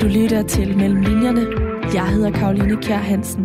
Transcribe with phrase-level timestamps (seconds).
[0.00, 1.46] Du lytter til Mellem Linjerne.
[1.94, 3.42] Jeg hedder Karoline Kjær Hansen.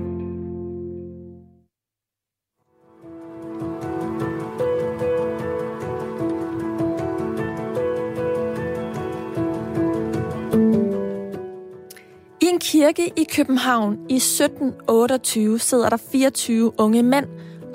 [12.41, 17.25] I en kirke i København i 1728 sidder der 24 unge mænd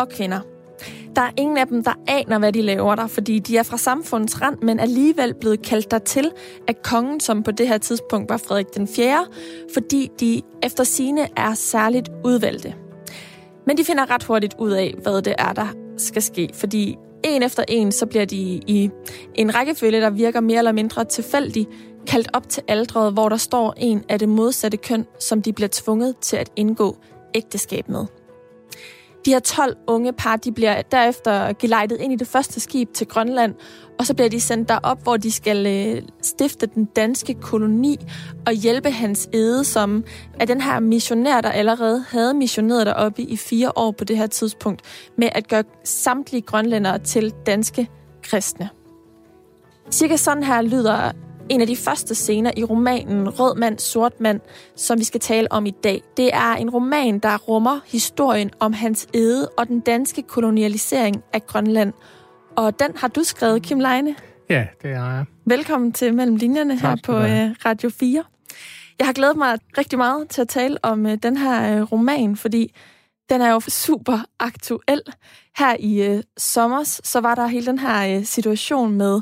[0.00, 0.40] og kvinder.
[1.18, 3.76] Der er ingen af dem, der aner, hvad de laver der, fordi de er fra
[3.76, 6.30] samfundets rand, men alligevel blevet kaldt der til
[6.68, 9.26] af kongen, som på det her tidspunkt var Frederik den 4.,
[9.74, 12.74] fordi de efter sine er særligt udvalgte.
[13.66, 17.42] Men de finder ret hurtigt ud af, hvad det er, der skal ske, fordi en
[17.42, 18.90] efter en, så bliver de i
[19.34, 21.66] en rækkefølge, der virker mere eller mindre tilfældig,
[22.06, 25.68] kaldt op til aldret, hvor der står en af det modsatte køn, som de bliver
[25.72, 26.96] tvunget til at indgå
[27.34, 28.06] ægteskab med.
[29.28, 33.06] De her 12 unge par, de bliver derefter gelejtet ind i det første skib til
[33.06, 33.54] Grønland,
[33.98, 37.96] og så bliver de sendt derop, hvor de skal øh, stifte den danske koloni
[38.46, 40.04] og hjælpe hans æde, som
[40.40, 44.26] er den her missionær, der allerede havde missioneret deroppe i fire år på det her
[44.26, 44.82] tidspunkt,
[45.18, 47.88] med at gøre samtlige grønlændere til danske
[48.22, 48.68] kristne.
[49.90, 51.12] Cirka sådan her lyder
[51.50, 54.40] en af de første scener i romanen Rød mand, sort mand,
[54.76, 56.02] som vi skal tale om i dag.
[56.16, 61.46] Det er en roman, der rummer historien om hans ede og den danske kolonialisering af
[61.46, 61.92] Grønland.
[62.56, 64.14] Og den har du skrevet, Kim Leine.
[64.50, 65.24] Ja, det er jeg.
[65.46, 68.24] Velkommen til Mellem Linjerne her på øh, Radio 4.
[68.98, 72.36] Jeg har glædet mig rigtig meget til at tale om øh, den her øh, roman,
[72.36, 72.74] fordi
[73.30, 75.02] den er jo super aktuel.
[75.58, 79.20] Her i øh, sommers, så var der hele den her øh, situation med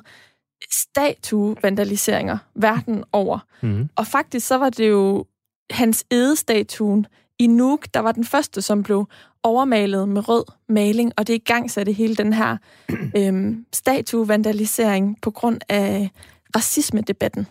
[0.72, 3.38] statuevandaliseringer verden over.
[3.60, 3.88] Mm.
[3.96, 5.26] Og faktisk så var det jo
[5.70, 7.06] hans edestatuen
[7.38, 9.08] i Nuuk, der var den første, som blev
[9.42, 12.56] overmalet med rød maling, og det i gang satte hele den her
[13.18, 16.10] øhm, statuevandalisering på grund af
[16.56, 17.46] racisme-debatten.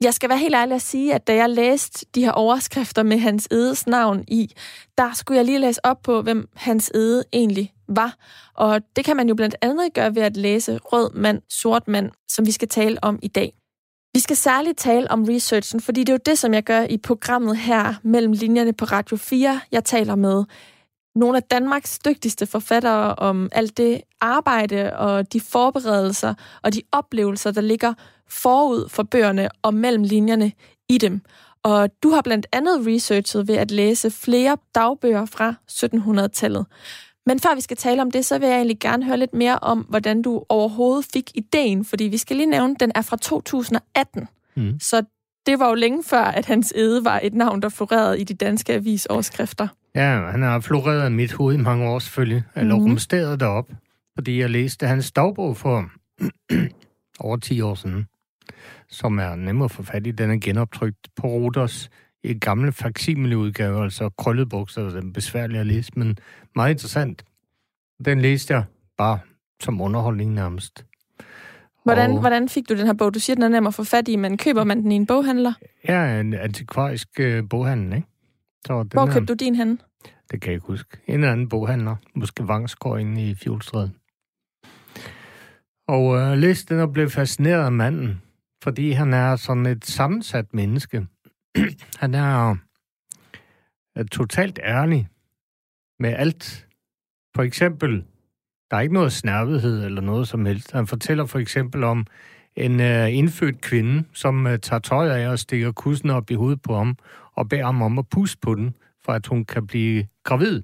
[0.00, 3.18] Jeg skal være helt ærlig at sige, at da jeg læste de her overskrifter med
[3.18, 4.54] hans edes navn i,
[4.98, 8.16] der skulle jeg lige læse op på, hvem hans ede egentlig var.
[8.54, 12.10] Og det kan man jo blandt andet gøre ved at læse Rød mand, sort mand,
[12.28, 13.52] som vi skal tale om i dag.
[14.14, 16.98] Vi skal særligt tale om researchen, fordi det er jo det, som jeg gør i
[16.98, 19.60] programmet her mellem linjerne på Radio 4.
[19.72, 20.44] Jeg taler med
[21.18, 27.50] nogle af Danmarks dygtigste forfattere om alt det arbejde og de forberedelser og de oplevelser,
[27.50, 27.94] der ligger
[28.28, 30.52] forud for bøgerne og mellem linjerne
[30.88, 31.20] i dem.
[31.62, 36.66] Og du har blandt andet researchet ved at læse flere dagbøger fra 1700-tallet.
[37.26, 39.58] Men før vi skal tale om det, så vil jeg egentlig gerne høre lidt mere
[39.58, 43.16] om, hvordan du overhovedet fik ideen, fordi vi skal lige nævne, at den er fra
[43.16, 44.28] 2018.
[44.56, 44.80] Mm.
[44.80, 45.02] Så
[45.46, 48.34] det var jo længe før, at hans ede var et navn, der florerede i de
[48.34, 49.68] danske avisoverskrifter.
[49.98, 52.84] Ja, han har floreret mit hoved i mange år selvfølgelig, eller Mhm.
[52.84, 52.90] mm.
[52.90, 53.68] rumsteret derop,
[54.14, 55.90] fordi jeg læste hans dagbog for
[57.26, 58.06] over 10 år siden,
[58.88, 60.10] som er nem at få fat i.
[60.10, 61.90] Den er genoptrykt på Roders
[62.24, 66.16] i et gammel facsimile-udgave, altså krøllet bukser, den er besværlig at læse, men
[66.54, 67.24] meget interessant.
[68.04, 68.64] Den læste jeg
[68.98, 69.18] bare
[69.62, 70.84] som underholdning nærmest.
[71.84, 73.14] Hvordan, Og- hvordan fik du den her bog?
[73.14, 75.06] Du siger, den er nem at få fat i, men køber man den i en
[75.06, 75.52] boghandler?
[75.88, 78.08] Ja, en antikvarisk øh, boghandel, ikke?
[78.66, 79.78] Så den Hvor købte du din henne?
[80.30, 80.98] Det kan jeg ikke huske.
[81.06, 81.96] En eller anden boghandler.
[82.14, 83.90] Måske Vangsgaard inde i Fjolstræde.
[85.88, 88.22] Og øh, Lis, den er blevet fascineret af manden,
[88.62, 91.06] fordi han er sådan et sammensat menneske.
[92.02, 92.56] han er
[93.98, 95.08] øh, totalt ærlig
[95.98, 96.66] med alt.
[97.36, 98.04] For eksempel,
[98.70, 100.72] der er ikke noget snærvighed eller noget som helst.
[100.72, 102.06] Han fortæller for eksempel om
[102.56, 106.62] en øh, indfødt kvinde, som øh, tager tøj af og stikker kussen op i hovedet
[106.62, 106.96] på ham,
[107.32, 108.74] og beder ham om at puste på den,
[109.04, 110.62] for at hun kan blive gravid.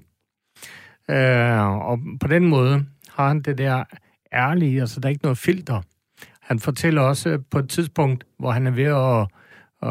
[1.09, 3.83] Øh, og på den måde har han det der
[4.33, 5.81] ærlige, altså der er ikke noget filter.
[6.41, 9.27] Han fortæller også øh, på et tidspunkt, hvor han er ved at,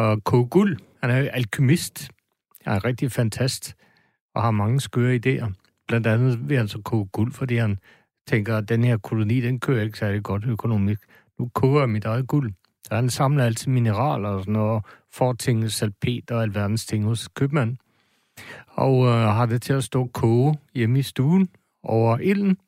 [0.01, 0.79] at koge guld.
[1.01, 2.11] Han er alkymist.
[2.65, 3.75] Han er rigtig fantast
[4.35, 5.53] og har mange skøre idéer.
[5.89, 7.79] Blandt andet vil han så koge guld, fordi han
[8.27, 11.01] tænker, at den her koloni, den kører ikke særlig godt økonomisk.
[11.39, 12.53] Nu koger jeg mit eget guld.
[12.89, 14.83] Så han samler altid mineraler og sådan noget, og
[15.13, 17.79] får ting, salpet og alverdens ting hos købmanden.
[18.75, 21.49] Og øh, har det til at stå koge hjemme i stuen
[21.83, 22.59] over ilden.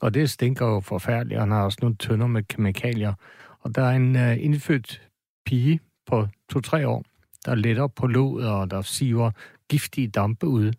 [0.00, 1.40] Og det stinker jo forfærdeligt.
[1.40, 3.14] Han har også nogle tønder med kemikalier.
[3.60, 5.08] Og der er en øh, indfødt
[5.46, 7.04] pige på to-tre år,
[7.46, 9.30] der letter på låget, og der siver
[9.68, 10.72] giftige dampe ud.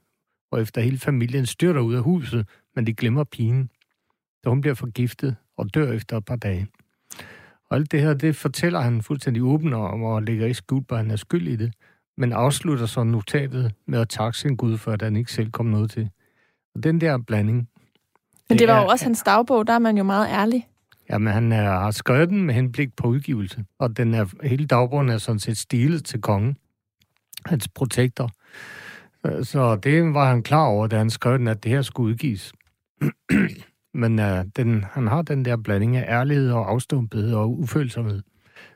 [0.51, 3.69] Og efter hele familien styrter ud af huset, men de glemmer pigen.
[4.43, 6.67] Så hun bliver forgiftet og dør efter et par dage.
[7.69, 10.95] Og alt det her, det fortæller han fuldstændig åbent om, og lægger ikke skjult på,
[10.95, 11.73] at han er skyld i det.
[12.19, 15.65] Men afslutter så notatet med at takke sin Gud for, at han ikke selv kom
[15.65, 16.09] noget til.
[16.75, 17.69] Og den der blanding...
[18.49, 20.67] Men det var er- jo også hans dagbog, der er man jo meget ærlig.
[21.09, 25.09] Jamen, han er, har skrevet den med henblik på udgivelse, og den er, hele dagbogen
[25.09, 26.57] er sådan set stilet til kongen.
[27.45, 28.29] hans protektor.
[29.43, 32.53] Så det var han klar over, da han skrev den, at det her skulle udgives.
[33.93, 34.25] Men uh,
[34.55, 38.21] den, han har den der blanding af ærlighed og afstumpethed og ufølsomhed,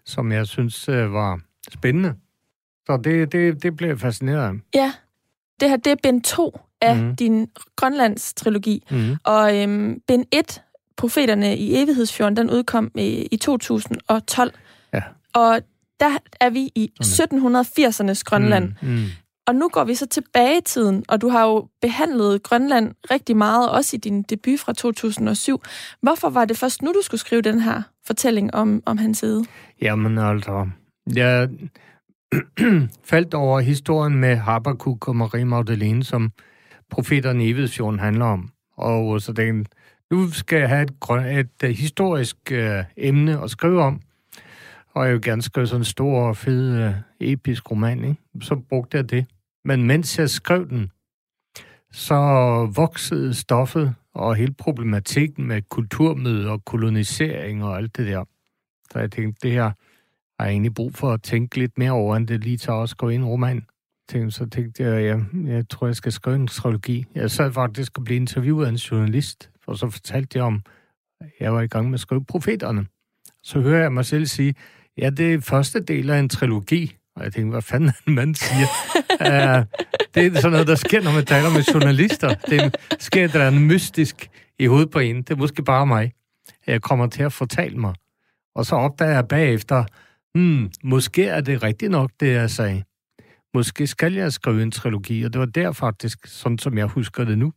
[0.06, 1.40] som jeg synes uh, var
[1.72, 2.14] spændende.
[2.86, 4.94] Så det, det, det blev fascineret Ja,
[5.60, 7.16] det her det er bind 2 af mm.
[7.16, 8.84] din Grønlands trilogi.
[8.92, 9.16] Mm.
[9.24, 10.62] Og øhm, bind 1,
[10.98, 14.52] Profeterne i Evighedsfjorden, den udkom i, i 2012.
[14.94, 15.02] Ja.
[15.34, 15.62] Og
[16.00, 18.74] der er vi i 1780'ernes Grønland.
[18.82, 18.90] Mm.
[18.90, 19.06] Mm.
[19.48, 23.38] Og nu går vi så tilbage i tiden, og du har jo behandlet Grønland rigtig
[23.38, 25.62] meget, også i din debut fra 2007.
[26.02, 29.46] Hvorfor var det først nu, du skulle skrive den her fortælling om, om hans side?
[29.82, 30.70] Jamen altså,
[31.16, 31.50] jeg
[33.12, 36.32] faldt over historien med Habakkuk og Marie Magdalene, som
[36.90, 38.50] profeterne i Evidsfjorden handler om.
[38.78, 39.66] Og så den,
[40.12, 44.02] nu skal jeg have et, grøn, et, øh, historisk øh, emne at skrive om.
[44.94, 48.22] Og jeg vil gerne skrive sådan en stor og fed øh, episk roman, ikke?
[48.42, 49.26] Så brugte jeg det.
[49.66, 50.92] Men mens jeg skrev den,
[51.92, 52.16] så
[52.76, 58.24] voksede stoffet og hele problematikken med kulturmøde og kolonisering og alt det der.
[58.92, 59.72] Så jeg tænkte, det her
[60.40, 62.96] har jeg egentlig brug for at tænke lidt mere over, end det lige tager også
[62.96, 63.66] gå ind i roman.
[64.12, 67.06] Så tænkte jeg, jeg, jeg tror, jeg skal skrive en trilogi.
[67.16, 70.62] Jeg sad faktisk og blev interviewet af en journalist, og så fortalte jeg om,
[71.22, 72.86] at jeg var i gang med at skrive profeterne.
[73.44, 74.56] Så hører jeg mig selv sige,
[74.98, 76.96] ja, det er første del af en trilogi.
[77.16, 78.68] Og jeg tænkte, hvad fanden en mand siger?
[79.60, 79.66] uh,
[80.16, 82.34] det er sådan noget, der sker, når man taler med journalister.
[82.34, 84.30] Det sker der er mystisk
[84.60, 85.18] i hovedet på en.
[85.18, 86.12] Det er måske bare mig.
[86.68, 87.94] Jeg kommer til at fortælle mig.
[88.56, 89.84] Og så opdager jeg bagefter,
[90.36, 92.84] hmm, måske er det rigtigt nok, det jeg sagde.
[93.54, 97.24] Måske skal jeg skrive en trilogi, og det var der faktisk, sådan som jeg husker
[97.24, 97.54] det nu,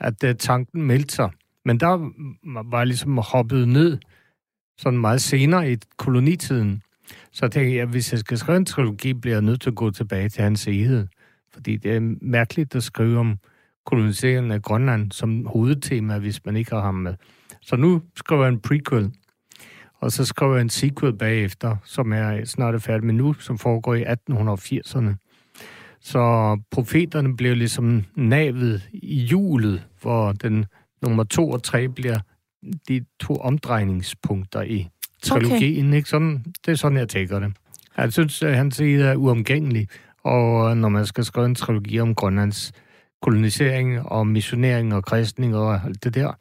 [0.00, 1.30] at uh, tanken meldte sig.
[1.64, 2.10] Men der
[2.70, 3.98] var jeg ligesom hoppet ned
[4.78, 6.82] sådan meget senere i kolonitiden.
[7.32, 9.70] Så jeg tænkte jeg, at hvis jeg skal skrive en trilogi, bliver jeg nødt til
[9.70, 11.06] at gå tilbage til hans eghed.
[11.52, 13.38] Fordi det er mærkeligt at skrive om
[13.86, 17.14] koloniseringen af Grønland som hovedtema, hvis man ikke har ham med.
[17.62, 19.12] Så nu skriver jeg en prequel,
[20.00, 23.58] og så skriver jeg en sequel bagefter, som er snart er færdig med nu, som
[23.58, 25.14] foregår i 1880'erne.
[26.00, 30.64] Så profeterne bliver ligesom navet i hjulet, hvor den
[31.02, 32.18] nummer to og tre bliver
[32.88, 34.88] de to omdrejningspunkter i
[35.22, 35.88] trilogien.
[35.88, 35.96] Okay.
[35.96, 36.08] Ikke?
[36.08, 37.52] Sådan, det er sådan, jeg tænker det.
[37.96, 39.88] Jeg synes, at hans side er uomgængelig,
[40.24, 42.72] og når man skal skrive en trilogi om Grønlands
[43.22, 46.32] kolonisering og missionering og kristning og alt det der.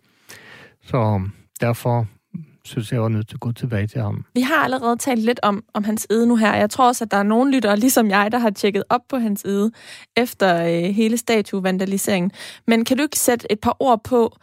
[0.82, 1.22] Så
[1.62, 2.08] derfor
[2.68, 4.26] synes jeg, var nødt til at gå tilbage til ham.
[4.34, 6.56] Vi har allerede talt lidt om, om hans ede nu her.
[6.56, 9.18] Jeg tror også, at der er nogle lyttere, ligesom jeg, der har tjekket op på
[9.18, 9.72] hans ede
[10.18, 12.32] efter øh, hele statue-vandaliseringen.
[12.68, 14.38] Men kan du ikke sætte et par ord på,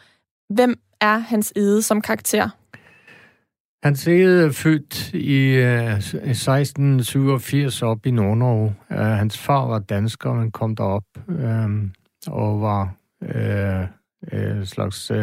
[0.55, 2.49] hvem er hans ede som karakter?
[3.85, 8.75] Hans ede er født i uh, 1687 op i Nord-Norge.
[8.91, 11.71] Uh, hans far var dansker, men kom derop uh,
[12.27, 13.85] og var uh,
[14.33, 15.19] uh, slags, uh,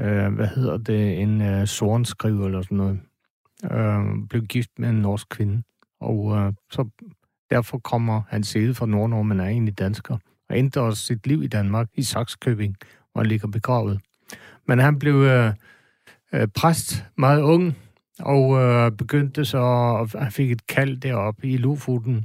[0.00, 3.00] øh, hvad hedder det, en øh, sorenskriver eller sådan noget.
[3.64, 5.62] øh, blev gift med en norsk kvinde.
[6.00, 6.88] Og øh, så
[7.50, 10.16] derfor kommer han side fra Nord-Norge, men er egentlig dansker.
[10.48, 12.76] Og endte også sit liv i Danmark, i Saxkøbing,
[13.12, 14.00] hvor han ligger begravet.
[14.66, 15.52] Men han blev øh,
[16.32, 17.76] øh, præst meget ung,
[18.18, 22.24] og øh, begyndte så, og han fik et kald deroppe i Lofoten,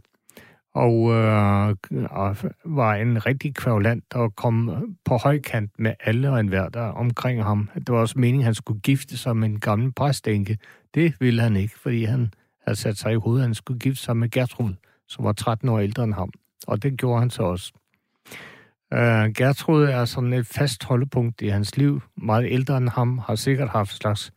[0.75, 1.77] og, øh,
[2.09, 7.43] og var en rigtig kvalant og kom på højkant med alle og enhver der omkring
[7.43, 7.69] ham.
[7.75, 10.57] Det var også meningen, at han skulle gifte sig med en gammel præstænke.
[10.95, 12.33] Det ville han ikke, fordi han
[12.65, 14.73] havde sat sig i hovedet, at han skulle gifte sig med Gertrud,
[15.07, 16.31] som var 13 år ældre end ham.
[16.67, 17.73] Og det gjorde han så også.
[18.93, 22.01] Øh, Gertrud er sådan et fast holdepunkt i hans liv.
[22.17, 24.31] Meget ældre end ham, har sikkert haft et slags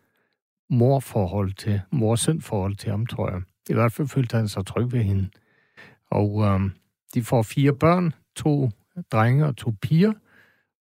[0.71, 3.41] morforhold til, mor forhold til ham, tror jeg.
[3.71, 5.29] I hvert fald følte han sig tryg ved hende.
[6.11, 6.71] Og øh,
[7.15, 8.71] de får fire børn, to
[9.13, 10.13] drenge og to piger.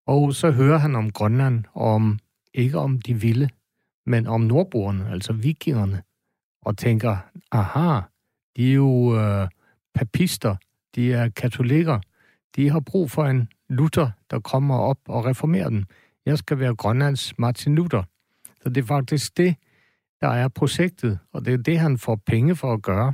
[0.05, 2.19] Og så hører han om Grønland, om
[2.53, 3.49] ikke om de vilde,
[4.05, 6.03] men om nordboerne, altså vikingerne.
[6.61, 7.17] Og tænker,
[7.51, 8.01] aha,
[8.57, 9.47] de er jo øh,
[9.93, 10.55] papister,
[10.95, 11.99] de er katolikker,
[12.55, 15.85] de har brug for en Luther, der kommer op og reformerer den.
[16.25, 18.03] Jeg skal være Grønlands Martin Luther.
[18.61, 19.55] Så det er faktisk det,
[20.21, 23.13] der er projektet, og det er det, han får penge for at gøre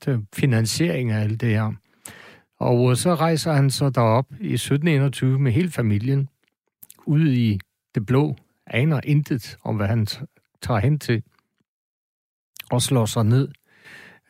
[0.00, 1.72] til finansiering af alt det her.
[2.58, 6.28] Og så rejser han så derop i 1721 med hele familien,
[7.06, 7.60] ud i
[7.94, 10.06] det blå, aner intet om, hvad han
[10.62, 11.22] tager hen til,
[12.70, 13.48] og slår sig ned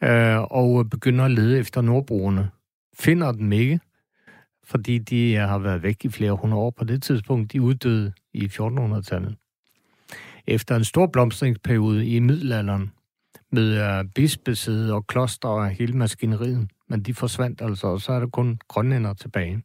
[0.02, 2.50] øh, og begynder at lede efter nordbrugerne.
[2.98, 3.80] Finder dem ikke,
[4.64, 7.52] fordi de øh, har været væk i flere hundrede år på det tidspunkt.
[7.52, 9.36] De uddøde i 1400-tallet.
[10.46, 12.92] Efter en stor blomstringsperiode i middelalderen,
[13.52, 18.20] med uh, bispesæde og kloster og hele maskineriet, men de forsvandt altså, og så er
[18.20, 19.62] der kun grønlænder tilbage.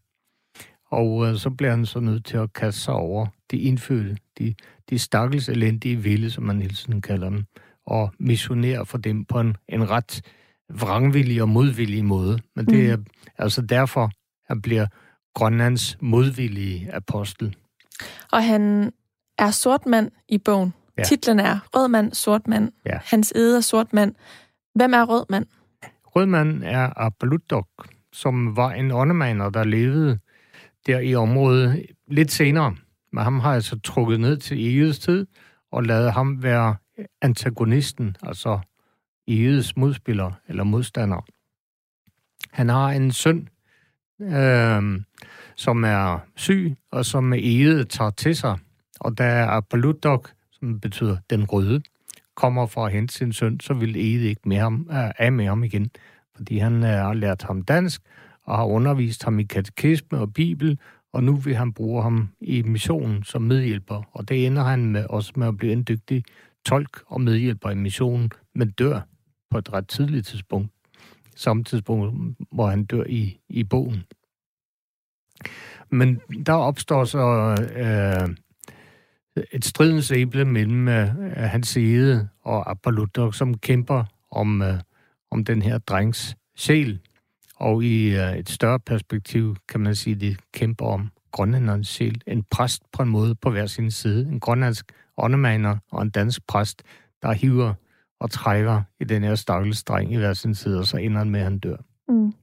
[0.91, 4.55] Og øh, så bliver han så nødt til at kaste sig over de indfødte, de,
[4.89, 7.45] de stakkels elendige vilde, som man hele tiden kalder dem,
[7.85, 10.21] og missionere for dem på en, en ret
[10.69, 12.39] vrangvillig og modvillig måde.
[12.55, 13.05] Men det er mm.
[13.37, 14.11] altså derfor,
[14.47, 14.87] han bliver
[15.33, 17.55] Grønlands modvillige apostel.
[18.31, 18.91] Og han
[19.37, 20.73] er sort mand i bogen.
[20.97, 21.03] Ja.
[21.03, 22.71] Titlen er Rød mand, sort mand.
[22.85, 22.99] Ja.
[23.03, 24.15] Hans ede er sort mand.
[24.75, 25.45] Hvem er rød mand?
[26.05, 27.67] Rød mand er Abaludok,
[28.13, 30.19] som var en åndemander, der levede
[30.87, 32.75] der i området lidt senere.
[33.13, 35.27] Men ham har altså trukket ned til Egedes tid
[35.71, 36.75] og lavet ham være
[37.21, 38.59] antagonisten, altså
[39.27, 41.25] Egedes modspiller eller modstander.
[42.51, 43.49] Han har en søn,
[44.21, 45.01] øh,
[45.55, 48.57] som er syg, og som Ede tager til sig.
[48.99, 51.81] Og da Abaludok, som betyder den røde,
[52.35, 55.45] kommer for at hente sin søn, så vil Ede ikke med ham, øh, af med
[55.45, 55.89] ham igen,
[56.35, 58.01] fordi han øh, har lært ham dansk,
[58.43, 60.79] og har undervist ham i katekisme og bibel,
[61.13, 64.03] og nu vil han bruge ham i missionen som medhjælper.
[64.11, 66.23] Og det ender han med, også med at blive en dygtig
[66.65, 69.01] tolk og medhjælper i missionen, men dør
[69.51, 70.71] på et ret tidligt tidspunkt.
[71.35, 74.03] Samme tidspunkt, hvor han dør i, i bogen.
[75.89, 78.35] Men der opstår så øh,
[79.51, 84.79] et stridens æble mellem øh, øh, hans side og Apollo, som kæmper om, øh,
[85.31, 86.99] om den her drengs sjæl.
[87.55, 92.21] Og i uh, et større perspektiv kan man sige, at det kæmper om grønlændernes sjæl.
[92.27, 94.27] En præst på en måde på hver sin side.
[94.27, 96.83] En grønlandsk åndemaner og en dansk præst,
[97.21, 97.73] der hiver
[98.19, 101.29] og trækker i den her stakkels dreng i hver sin side, og så ender han
[101.29, 101.77] med, at han dør.
[102.07, 102.33] Mm.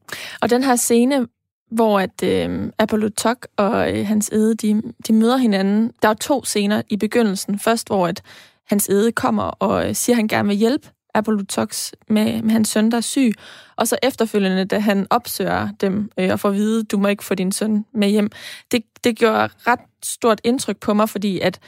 [0.43, 1.27] Og den her scene,
[1.73, 5.93] hvor at øh, Apollo Tok og øh, hans æde, de, de møder hinanden.
[6.03, 7.59] Der er to scener i begyndelsen.
[7.59, 8.23] Først, hvor at
[8.67, 12.69] hans æde kommer og øh, siger, at han gerne vil hjælpe Apollotox med, med hans
[12.69, 13.33] søn, der er syg.
[13.77, 17.25] Og så efterfølgende, da han opsøger dem øh, og får at vide, du må ikke
[17.25, 18.31] få din søn med hjem.
[18.73, 21.59] Det, det gjorde ret stort indtryk på mig, fordi at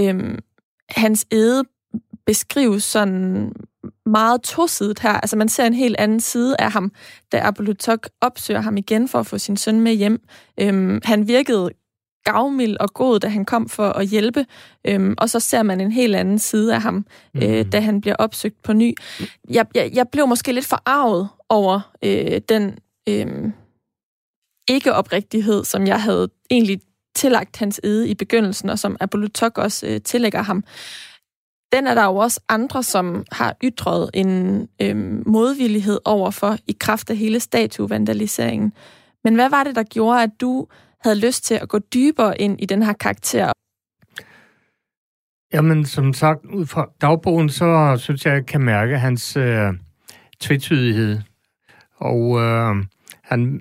[0.00, 0.38] øh,
[0.90, 1.64] hans æde
[2.26, 3.52] beskrives sådan
[4.06, 5.12] meget tosidigt her.
[5.12, 6.92] Altså man ser en helt anden side af ham,
[7.32, 10.22] da Apollotok opsøger ham igen for at få sin søn med hjem.
[10.60, 11.70] Øhm, han virkede
[12.24, 14.46] gavmild og god, da han kom for at hjælpe,
[14.84, 17.06] øhm, og så ser man en helt anden side af ham,
[17.36, 17.70] øh, mhm.
[17.70, 18.94] da han bliver opsøgt på ny.
[19.50, 22.78] Jeg, jeg, jeg blev måske lidt forarvet over øh, den
[23.08, 23.52] øh,
[24.68, 26.80] ikke-oprigtighed, som jeg havde egentlig
[27.14, 30.64] tillagt hans ede i begyndelsen, og som Apollotok også øh, tillægger ham.
[31.72, 37.10] Den er der jo også andre, som har ytret en øh, modvillighed overfor i kraft
[37.10, 38.72] af hele statuevandaliseringen.
[39.24, 40.66] Men hvad var det, der gjorde, at du
[41.00, 43.52] havde lyst til at gå dybere ind i den her karakter?
[45.52, 49.72] Jamen, som sagt, ud fra dagbogen, så synes jeg, jeg kan mærke hans øh,
[50.40, 51.18] tvetydighed.
[51.96, 52.76] Og øh,
[53.22, 53.60] han,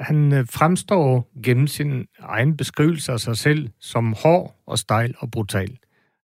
[0.00, 5.30] han øh, fremstår gennem sin egen beskrivelse af sig selv som hård og stejl og
[5.30, 5.78] brutal.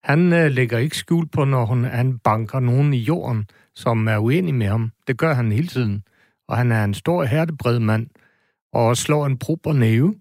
[0.04, 4.18] Han øh, lægger ikke skjul på, når hun, han banker nogen i jorden, som er
[4.18, 4.92] uenig med ham.
[5.06, 6.02] Det gør han hele tiden.
[6.48, 8.06] Og han er en stor hertebred mand,
[8.72, 10.14] og slår en proper næve.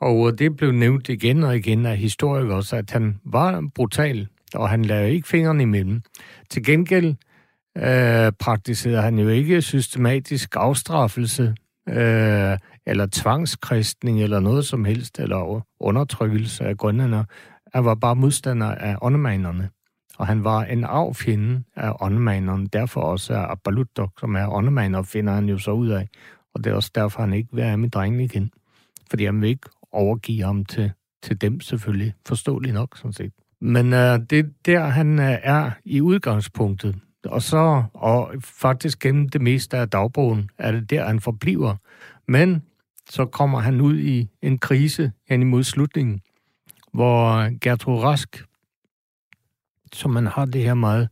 [0.00, 4.68] Og øh, det blev nævnt igen og igen af historikere, at han var brutal, og
[4.68, 6.02] han lavede ikke fingrene imellem.
[6.50, 7.14] Til gengæld
[7.78, 11.54] øh, praktiserede han jo ikke systematisk afstraffelse
[11.88, 17.24] øh, eller tvangskristning eller noget som helst, eller undertrykkelse af grønlænder.
[17.74, 19.70] Han var bare modstander af åndemanerne.
[20.18, 22.66] Og han var en affjende af åndemanerne.
[22.66, 26.08] Derfor også er Abalutdok, som er åndemaner, finder han jo så ud af.
[26.54, 28.50] Og det er også derfor, han ikke vil have med drengen igen.
[29.10, 32.14] Fordi han vil ikke overgive ham til, til dem selvfølgelig.
[32.26, 33.32] Forståeligt nok, sådan set.
[33.60, 36.96] Men øh, det er der, han øh, er i udgangspunktet.
[37.24, 41.76] Og så, og faktisk gennem det meste af dagbogen, er det der, han forbliver.
[42.28, 42.62] Men
[43.10, 46.20] så kommer han ud i en krise hen imod slutningen,
[46.92, 48.44] hvor Gertrud Rask,
[49.92, 51.08] som man har det her meget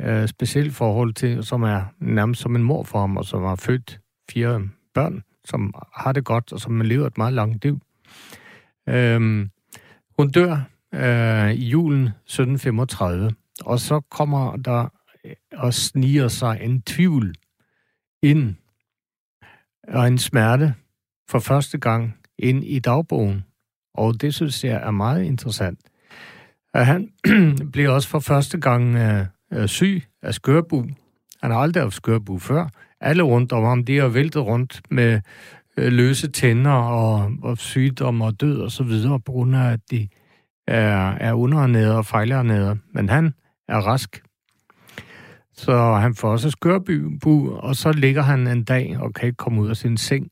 [0.00, 3.56] øh, specielt forhold til, som er nærmest som en mor for ham, og som har
[3.56, 4.00] født
[4.30, 7.80] fire børn, som har det godt, og som lever et meget langt liv.
[8.88, 9.50] Øhm,
[10.18, 10.62] hun dør
[10.94, 13.30] øh, i julen 1735,
[13.64, 14.88] og så kommer der
[15.24, 17.34] øh, og sniger sig en tvivl
[18.22, 18.54] ind,
[19.88, 20.74] og en smerte
[21.28, 23.44] for første gang ind i dagbogen.
[23.94, 25.78] Og det synes jeg er meget interessant.
[26.74, 27.08] At han
[27.72, 30.86] blev også for første gang øh, øh, syg af skørbu.
[31.42, 32.68] Han har aldrig haft skørbu før
[33.00, 35.20] alle rundt om ham, de har væltet rundt med
[35.76, 39.80] øh, løse tænder og, og sygdom og død og så videre, på grund af, at
[39.90, 40.08] de
[40.66, 42.78] er, er underernæret og fejlernæret.
[42.94, 43.34] Men han
[43.68, 44.22] er rask.
[45.52, 49.62] Så han får også skørbu, og så ligger han en dag og kan ikke komme
[49.62, 50.28] ud af sin seng.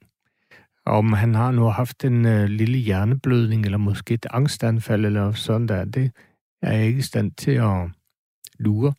[0.89, 5.69] Om han har nu haft en uh, lille hjerneblødning, eller måske et angstanfald, eller sådan
[5.69, 6.11] der, det
[6.63, 7.89] er jeg ikke i stand til at
[8.59, 8.93] lure.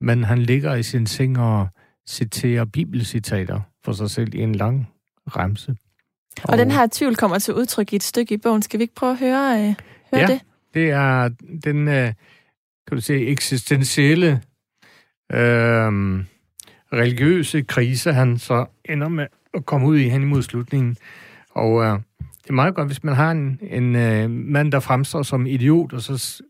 [0.00, 1.68] Men han ligger i sin seng og
[2.08, 4.88] citerer bibelcitater for sig selv i en lang
[5.26, 5.76] remse.
[6.42, 8.62] Og, og den her tvivl kommer til udtryk i et stykke i bogen.
[8.62, 9.74] Skal vi ikke prøve at høre, øh,
[10.10, 10.40] høre ja, det?
[10.74, 11.30] det er
[11.64, 12.12] den, øh,
[12.88, 14.42] kan du sige, eksistentielle
[15.32, 15.92] øh,
[16.92, 20.96] religiøse krise, han så ender med at komme ud i hen imod slutningen.
[21.54, 21.98] Og øh,
[22.42, 25.92] det er meget godt, hvis man har en, en øh, mand, der fremstår som idiot,
[25.92, 26.42] og så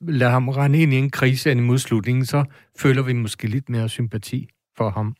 [0.00, 2.44] lader ham rende ind i en krise hen imod slutningen, så
[2.78, 5.14] føler vi måske lidt mere sympati for ham.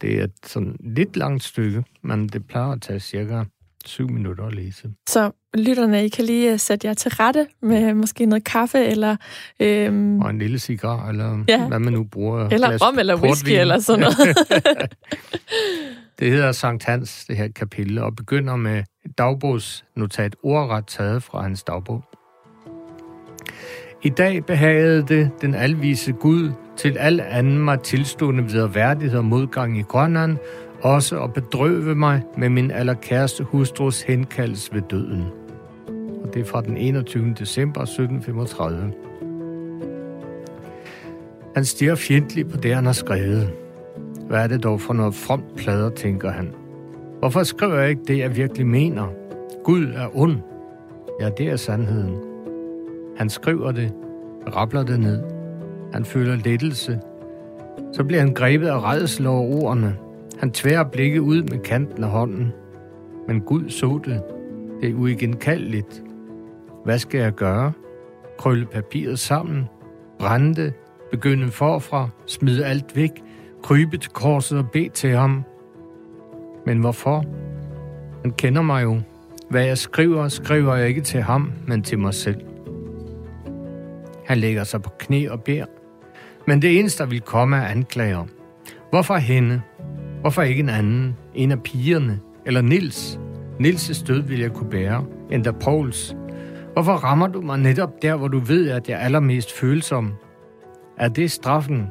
[0.00, 3.44] Det er et sådan lidt langt stykke, men det plejer at tage cirka
[3.84, 4.90] syv minutter at læse.
[5.08, 9.16] Så lytterne, I kan lige øh, sætte jer til rette med måske noget kaffe, eller...
[9.60, 10.20] Øhm...
[10.20, 11.68] Og en lille cigar, eller ja.
[11.68, 12.48] hvad man nu bruger.
[12.48, 13.30] Eller rom, eller portvin.
[13.30, 14.38] whisky, eller sådan noget.
[16.18, 21.42] det hedder Sankt Hans, det her kapitel, og begynder med et dagbogsnotat ordret taget fra
[21.42, 22.04] hans dagbog.
[24.02, 29.78] I dag behagede det den alvise Gud til al anden mig tilstående værdighed og modgang
[29.78, 30.36] i Grønland,
[30.82, 35.24] også at bedrøve mig med min allerkæreste hustrus henkaldelse ved døden.
[36.24, 37.34] Og det er fra den 21.
[37.38, 38.92] december 1735.
[41.54, 43.63] Han stiger fjendtligt på det, han har skrevet.
[44.28, 46.54] Hvad er det dog for noget fromt plader, tænker han.
[47.18, 49.06] Hvorfor skriver jeg ikke det, jeg virkelig mener?
[49.64, 50.36] Gud er ond.
[51.20, 52.16] Ja, det er sandheden.
[53.16, 53.92] Han skriver det,
[54.54, 55.22] rabler det ned.
[55.92, 57.00] Han føler lettelse.
[57.92, 59.96] Så bliver han grebet af redsel over ordene.
[60.38, 62.52] Han tværer blikket ud med kanten af hånden.
[63.28, 64.22] Men Gud så det.
[64.80, 66.02] Det er uigenkaldeligt.
[66.84, 67.72] Hvad skal jeg gøre?
[68.38, 69.64] Krølle papiret sammen?
[70.18, 70.72] Brænde det?
[71.10, 72.08] Begynde forfra?
[72.26, 73.23] Smide alt væk?
[73.64, 75.44] Krybe til korset og bede til ham?
[76.66, 77.24] Men hvorfor?
[78.22, 79.00] Han kender mig jo.
[79.50, 82.40] Hvad jeg skriver, skriver jeg ikke til ham, men til mig selv.
[84.26, 85.64] Han lægger sig på knæ og beder.
[86.46, 88.24] Men det eneste, der vil komme, er anklager.
[88.90, 89.60] Hvorfor hende?
[90.20, 91.16] Hvorfor ikke en anden?
[91.34, 92.20] En af pigerne?
[92.46, 93.20] Eller Nils?
[93.60, 96.16] Nils' død vil jeg kunne bære, endda Pauls.
[96.72, 100.12] Hvorfor rammer du mig netop der, hvor du ved, at jeg er allermest følsom?
[100.98, 101.86] Er det straffen?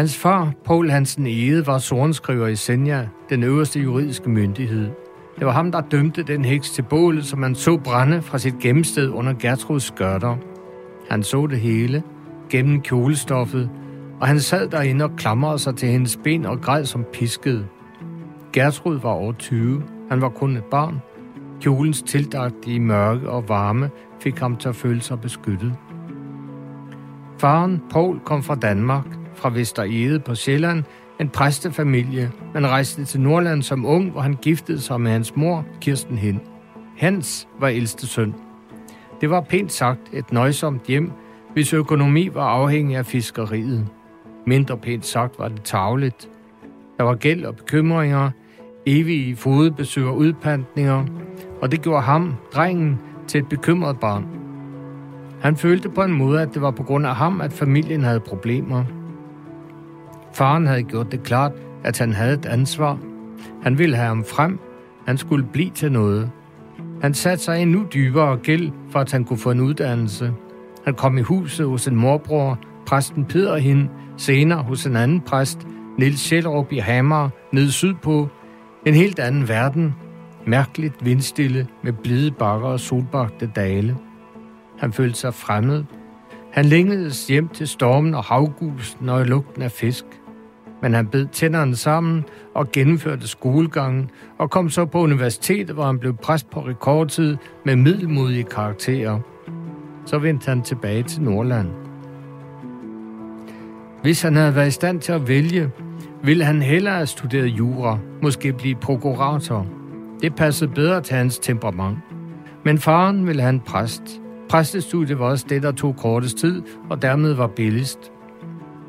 [0.00, 4.90] Hans far, Paul Hansen Ede, var sorenskriver i Senja, den øverste juridiske myndighed.
[5.38, 8.58] Det var ham, der dømte den heks til bålet, som man så brænde fra sit
[8.58, 10.36] gemmested under Gertruds skørter.
[11.10, 12.02] Han så det hele,
[12.50, 13.70] gennem kjolestoffet,
[14.20, 17.66] og han sad derinde og klamrede sig til hendes ben og græd som pisket.
[18.52, 19.82] Gertrud var over 20.
[20.10, 21.02] Han var kun et barn.
[21.60, 25.74] Kjolens tildagtige mørke og varme fik ham til at føle sig beskyttet.
[27.38, 30.84] Faren, Paul, kom fra Danmark, fra Vester Ede på Sjælland,
[31.20, 35.64] en præstefamilie, men rejste til Nordland som ung, hvor han giftede sig med hans mor,
[35.80, 36.40] Kirsten Hen.
[36.96, 38.34] Hans var ældste søn.
[39.20, 41.12] Det var pænt sagt et nøjsomt hjem,
[41.52, 43.86] hvis økonomi var afhængig af fiskeriet.
[44.46, 46.28] Mindre pænt sagt var det tavligt.
[46.98, 48.30] Der var gæld og bekymringer,
[48.86, 51.04] evige fodbesøg og udpantninger,
[51.60, 54.26] og det gjorde ham, drengen, til et bekymret barn.
[55.40, 58.20] Han følte på en måde, at det var på grund af ham, at familien havde
[58.20, 58.84] problemer.
[60.32, 61.52] Faren havde gjort det klart,
[61.84, 62.98] at han havde et ansvar.
[63.62, 64.58] Han ville have ham frem.
[65.06, 66.30] Han skulle blive til noget.
[67.02, 70.32] Han satte sig endnu dybere gæld, for at han kunne få en uddannelse.
[70.84, 75.66] Han kom i huset hos en morbror, præsten Peder hende, senere hos en anden præst,
[75.98, 78.28] Nils Sjælrup i Hammer, nede sydpå.
[78.86, 79.94] En helt anden verden.
[80.46, 83.96] Mærkeligt vindstille med blide bakker og solbagte dale.
[84.78, 85.84] Han følte sig fremmed.
[86.52, 90.04] Han længedes hjem til stormen og havgusen og lugten af fisk.
[90.82, 95.98] Men han bed tænderne sammen og gennemførte skolegangen og kom så på universitetet, hvor han
[95.98, 99.18] blev præst på rekordtid med middelmodige karakterer.
[100.06, 101.68] Så vendte han tilbage til Nordland.
[104.02, 105.70] Hvis han havde været i stand til at vælge,
[106.22, 109.66] ville han hellere have studeret jura, måske blive prokurator.
[110.22, 111.98] Det passede bedre til hans temperament.
[112.64, 114.02] Men faren ville have en præst.
[114.48, 118.12] Præstestudiet var også det, der tog kortest tid, og dermed var billigst.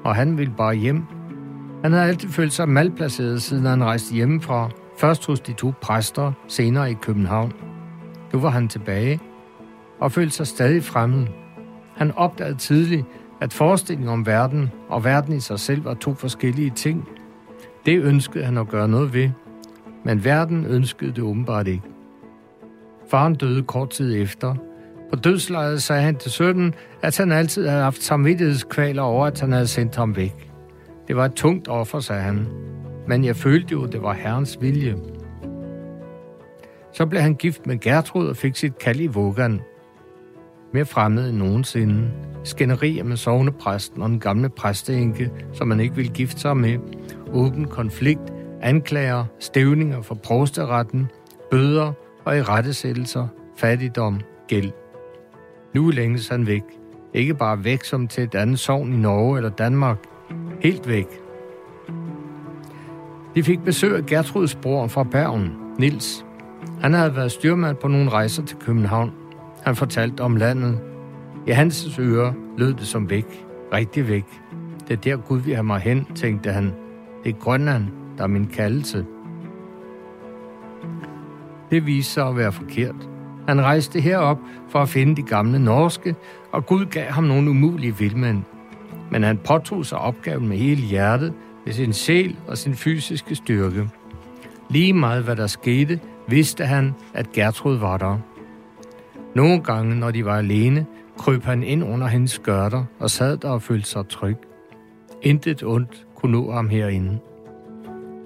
[0.04, 1.04] Og han ville bare hjem.
[1.84, 4.70] Han havde altid følt sig malplaceret, siden han rejste hjemmefra.
[4.98, 7.54] Først hos de to præster, senere i København.
[8.34, 9.20] Nu var han tilbage,
[10.00, 11.28] og følte sig stadig fremmed.
[11.96, 13.06] Han opdagede tidligt,
[13.42, 17.08] at forestillingen om verden og verden i sig selv var to forskellige ting.
[17.86, 19.30] Det ønskede han at gøre noget ved,
[20.06, 21.84] men verden ønskede det åbenbart ikke.
[23.12, 24.56] Faren døde kort tid efter.
[25.10, 29.52] På dødslejet sagde han til sønnen, at han altid havde haft samvittighedskvaler over, at han
[29.52, 30.51] havde sendt ham væk.
[31.12, 32.48] Det var et tungt offer, sagde han.
[33.08, 34.96] Men jeg følte jo, det var Herrens vilje.
[36.94, 39.62] Så blev han gift med Gertrud og fik sit kald i Vågan.
[40.74, 42.12] Mere fremmed end nogensinde.
[42.44, 46.78] Skænderier med sovnepræsten og den gamle præsteenke, som man ikke ville gifte sig med.
[47.34, 51.08] Åben konflikt, anklager, stævninger for prosteretten,
[51.50, 51.94] bøder
[52.26, 54.72] og i rettesættelser, fattigdom, gæld.
[55.76, 56.64] Nu længes han væk.
[57.14, 59.98] Ikke bare væk som til et andet sovn i Norge eller Danmark.
[60.62, 61.08] Helt væk.
[63.36, 66.26] De fik besøg af Gertruds bror fra Bergen, Nils.
[66.82, 69.12] Han havde været styrmand på nogle rejser til København.
[69.64, 70.80] Han fortalte om landet.
[71.48, 73.46] I hans ører lød det som væk.
[73.74, 74.26] Rigtig væk.
[74.88, 76.74] Det er der Gud vil have mig hen, tænkte han.
[77.24, 77.84] Det er Grønland,
[78.18, 79.06] der er min kaldelse.
[81.72, 83.10] Det viste sig at være forkert.
[83.48, 86.16] Han rejste herop for at finde de gamle norske,
[86.52, 88.44] og Gud gav ham nogle umulige vildmænd.
[89.12, 91.34] Men han påtog sig opgaven med hele hjertet,
[91.66, 93.90] med sin sjæl og sin fysiske styrke.
[94.70, 98.18] Lige meget hvad der skete, vidste han, at Gertrud var der.
[99.36, 100.86] Nogle gange, når de var alene,
[101.18, 104.38] kryb han ind under hendes skørter og sad der og følte sig tryg.
[105.22, 107.20] Intet ondt kunne nå ham herinde.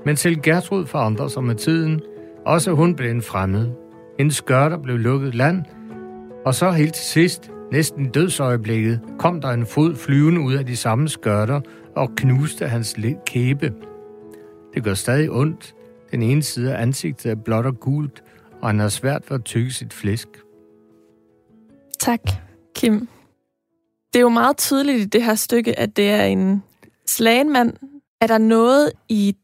[0.05, 2.01] Men selv Gertrud forandrede sig med tiden.
[2.45, 3.71] Også hun blev en fremmed.
[4.17, 5.63] Hendes skørter blev lukket land,
[6.45, 10.75] og så helt til sidst, næsten dødsøjeblikket, kom der en fod flyvende ud af de
[10.75, 11.61] samme skørter
[11.95, 13.73] og knuste hans kæbe.
[14.73, 15.75] Det gør stadig ondt.
[16.11, 18.23] Den ene side af ansigtet er blåt og gult,
[18.61, 20.27] og han har svært ved at tykke sit flæsk.
[21.99, 22.21] Tak,
[22.75, 23.07] Kim.
[24.13, 26.63] Det er jo meget tydeligt i det her stykke, at det er en
[27.05, 27.73] slagenmand.
[28.21, 29.35] Er der noget i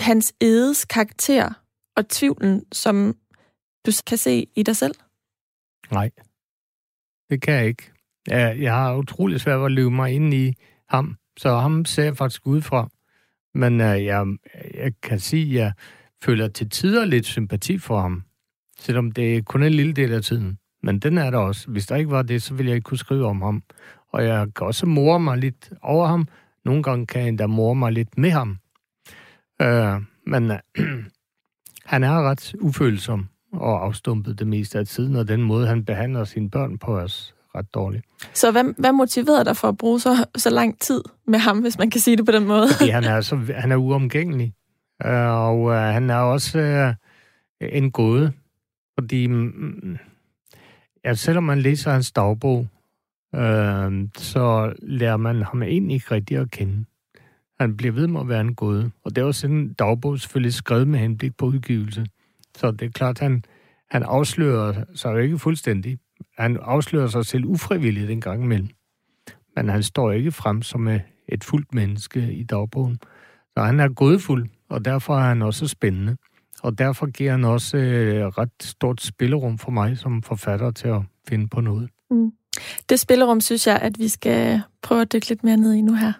[0.00, 1.52] hans edes karakter
[1.96, 3.16] og tvivlen, som
[3.86, 4.94] du kan se i dig selv?
[5.90, 6.10] Nej,
[7.30, 7.90] det kan jeg ikke.
[8.28, 10.54] Jeg, jeg har utrolig svært ved at løbe mig ind i
[10.88, 12.88] ham, så ham ser jeg faktisk ud fra.
[13.54, 14.26] Men uh, jeg,
[14.74, 15.72] jeg kan sige, at jeg
[16.24, 18.22] føler til tider lidt sympati for ham,
[18.78, 20.58] selvom det er kun en lille del af tiden.
[20.82, 21.70] Men den er der også.
[21.70, 23.62] Hvis der ikke var det, så ville jeg ikke kunne skrive om ham.
[24.12, 26.28] Og jeg kan også more mig lidt over ham.
[26.64, 28.58] Nogle gange kan jeg endda more mig lidt med ham.
[29.62, 30.56] Uh, men uh,
[31.92, 33.28] han er ret ufølsom
[33.66, 37.34] og afstumpet det meste af tiden, og den måde, han behandler sine børn på, os
[37.54, 38.04] ret dårligt.
[38.34, 41.78] Så hvad, hvad motiverede dig for at bruge så, så lang tid med ham, hvis
[41.78, 42.66] man kan sige det på den måde?
[42.78, 44.54] Fordi han er, så, han er uomgængelig,
[45.06, 48.32] øh, og uh, han er også uh, en gåde,
[48.98, 49.96] fordi mm,
[51.04, 52.66] ja, selvom man læser hans dagbog,
[53.32, 56.84] uh, så lærer man ham egentlig ikke rigtig at kende.
[57.60, 60.54] Han bliver ved med at være en gåde, og det er også en dagbog selvfølgelig
[60.54, 62.06] skrevet med henblik på udgivelse.
[62.56, 63.44] Så det er klart, han,
[63.90, 65.98] han afslører sig jo ikke fuldstændig.
[66.38, 68.68] Han afslører sig selv ufrivilligt en gang imellem.
[69.56, 72.98] Men han står ikke frem som øh, et fuldt menneske i dagbogen.
[73.56, 76.16] Så han er godfuld, og derfor er han også spændende.
[76.62, 81.02] Og derfor giver han også øh, ret stort spillerum for mig som forfatter til at
[81.28, 81.90] finde på noget.
[82.10, 82.32] Mm.
[82.88, 85.94] Det spillerum synes jeg, at vi skal prøve at dykke lidt mere ned i nu
[85.94, 86.12] her.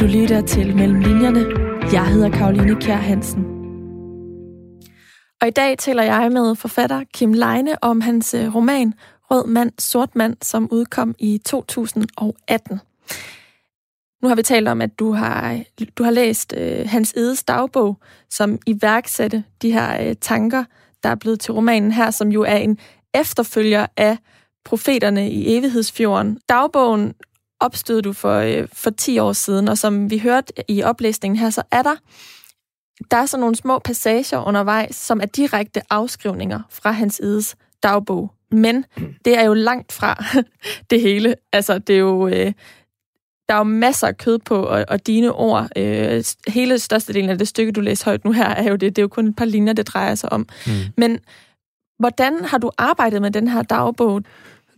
[0.00, 3.44] Du lytter til Mellem Linjerne jeg hedder Karoline Kjær Hansen.
[5.40, 8.94] Og i dag taler jeg med forfatter Kim Leine om hans øh, roman
[9.30, 12.80] Rød mand, sort mand, som udkom i 2018.
[14.22, 15.60] Nu har vi talt om, at du har,
[15.98, 17.98] du har læst øh, Hans Edes dagbog,
[18.30, 20.64] som iværksatte de her øh, tanker,
[21.02, 22.78] der er blevet til romanen her, som jo er en
[23.14, 24.18] efterfølger af
[24.64, 26.38] profeterne i evighedsfjorden.
[26.48, 27.14] Dagbogen
[27.60, 31.50] opstod du for, øh, for 10 år siden, og som vi hørte i oplæsningen her,
[31.50, 31.96] så er der
[33.10, 38.32] der er så nogle små passager undervejs, som er direkte afskrivninger fra hans edes dagbog.
[38.50, 38.84] Men
[39.24, 40.24] det er jo langt fra
[40.90, 41.34] det hele.
[41.52, 42.28] Altså, det er jo...
[42.28, 42.52] Øh,
[43.48, 47.38] der er jo masser af kød på, og, og dine ord, øh, hele størstedelen af
[47.38, 48.96] det stykke, du læser højt nu her, er jo det.
[48.96, 50.48] Det er jo kun et par linjer, det drejer sig om.
[50.66, 50.72] Mm.
[50.96, 51.18] Men
[51.98, 54.22] hvordan har du arbejdet med den her dagbog?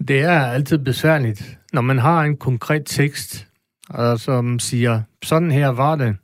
[0.09, 3.49] Det er altid besværligt, når man har en konkret tekst,
[3.89, 6.17] og som siger, sådan her var det,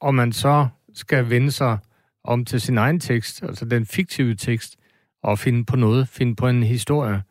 [0.00, 1.78] og man så skal vende sig
[2.24, 4.76] om til sin egen tekst, altså den fiktive tekst,
[5.22, 7.22] og finde på noget, finde på en historie,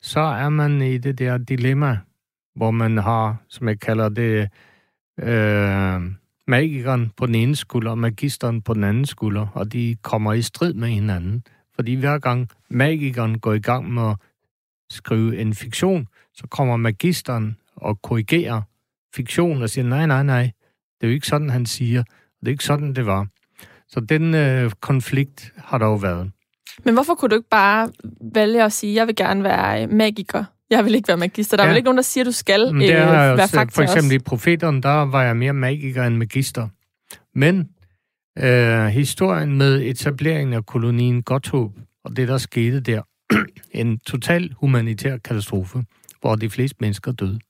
[0.00, 1.98] så er man i det der dilemma,
[2.54, 4.48] hvor man har, som jeg kalder det,
[5.20, 6.00] øh,
[6.46, 10.42] magikeren på den ene skulder og magisteren på den anden skulder, og de kommer i
[10.42, 11.44] strid med hinanden.
[11.74, 14.16] Fordi hver gang magikeren går i gang med at
[14.90, 16.08] skrive en fiktion,
[16.40, 18.62] så kommer magisteren og korrigerer
[19.14, 20.42] fiktion og siger, nej, nej, nej,
[21.00, 22.02] det er jo ikke sådan, han siger.
[22.40, 23.26] Det er ikke sådan, det var.
[23.88, 26.30] Så den øh, konflikt har der jo været.
[26.84, 27.88] Men hvorfor kunne du ikke bare
[28.34, 30.44] vælge at sige, jeg vil gerne være øh, magiker?
[30.70, 31.56] Jeg vil ikke være magister.
[31.56, 31.70] Der er ja.
[31.70, 34.14] vel ikke nogen, der siger, du skal Men det øh, være fakta For eksempel også.
[34.14, 36.68] i Profeteren, der var jeg mere magiker end magister.
[37.34, 37.68] Men
[38.38, 41.72] øh, historien med etableringen af kolonien Godthåb,
[42.04, 43.02] og det, der skete der,
[43.80, 45.84] en total humanitær katastrofe,
[46.20, 47.40] hvor de fleste mennesker døde.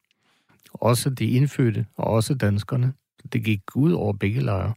[0.72, 2.92] Også de indfødte, og også danskerne.
[3.32, 4.74] Det gik ud over begge lejre.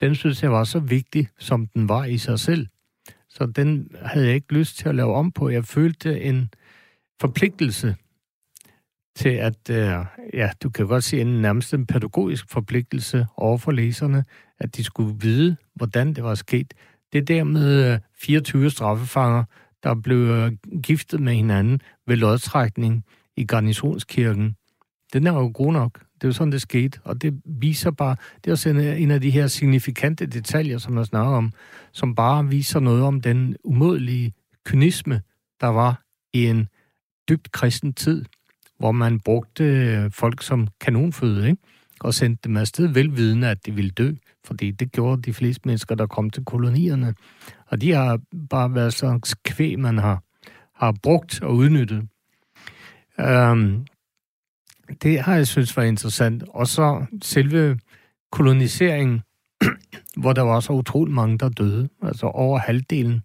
[0.00, 2.66] Den synes jeg var så vigtig, som den var i sig selv.
[3.28, 5.48] Så den havde jeg ikke lyst til at lave om på.
[5.48, 6.50] Jeg følte en
[7.20, 7.96] forpligtelse
[9.16, 13.72] til at, øh, ja, du kan godt sige en nærmest en pædagogisk forpligtelse over for
[13.72, 14.24] læserne,
[14.58, 16.74] at de skulle vide, hvordan det var sket.
[17.12, 19.44] Det der med øh, 24 straffefanger,
[19.82, 23.04] der blev øh, giftet med hinanden ved lodtrækning
[23.36, 24.56] i garnisonskirken,
[25.12, 25.98] den er jo god nok.
[26.14, 26.98] Det er jo sådan, det skete.
[27.04, 31.06] Og det viser bare, det er også en af de her signifikante detaljer, som jeg
[31.06, 31.52] snakker om,
[31.92, 34.32] som bare viser noget om den umådelige
[34.64, 35.22] kynisme,
[35.60, 36.68] der var i en
[37.28, 38.24] dybt kristen tid,
[38.78, 41.62] hvor man brugte folk som kanonføde, ikke?
[42.00, 44.12] og sendte dem afsted velvidende, at de ville dø,
[44.44, 47.14] fordi det gjorde de fleste mennesker, der kom til kolonierne.
[47.66, 48.20] Og de har
[48.50, 50.22] bare været sådan kvæg, man har,
[50.74, 52.08] har brugt og udnyttet.
[53.20, 53.86] Øhm,
[55.02, 56.44] det har jeg synes var interessant.
[56.48, 57.78] Og så selve
[58.32, 59.22] koloniseringen,
[60.20, 61.88] hvor der var så utrolig mange, der døde.
[62.02, 63.22] Altså over halvdelen,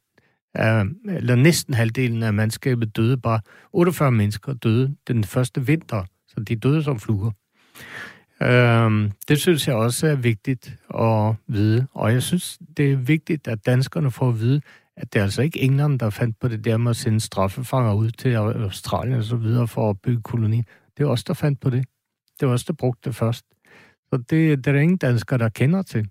[0.54, 3.18] af, eller næsten halvdelen af mandskabet døde.
[3.18, 3.40] Bare
[3.74, 7.32] 48 mennesker døde den første vinter, så de døde som fluer.
[8.42, 11.88] Øhm, det synes jeg også er vigtigt at vide.
[11.94, 14.62] Og jeg synes, det er vigtigt, at danskerne får at vide,
[15.00, 17.94] at det er altså ikke England, der fandt på det der med at sende straffefanger
[17.94, 20.64] ud til Australien og så videre for at bygge koloni.
[20.98, 21.86] Det er os, der fandt på det.
[22.40, 23.46] Det er os, der brugte det først.
[24.10, 26.08] Så det, det er der ingen danskere, der kender til.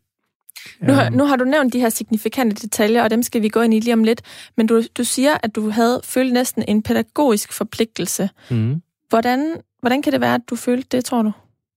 [0.81, 3.61] Nu har, nu har du nævnt de her signifikante detaljer, og dem skal vi gå
[3.61, 4.23] ind i lige om lidt.
[4.57, 8.31] Men du, du siger, at du havde følt næsten en pædagogisk forpligtelse.
[8.51, 8.83] Mm.
[9.09, 11.33] Hvordan, hvordan kan det være, at du følte det, tror du?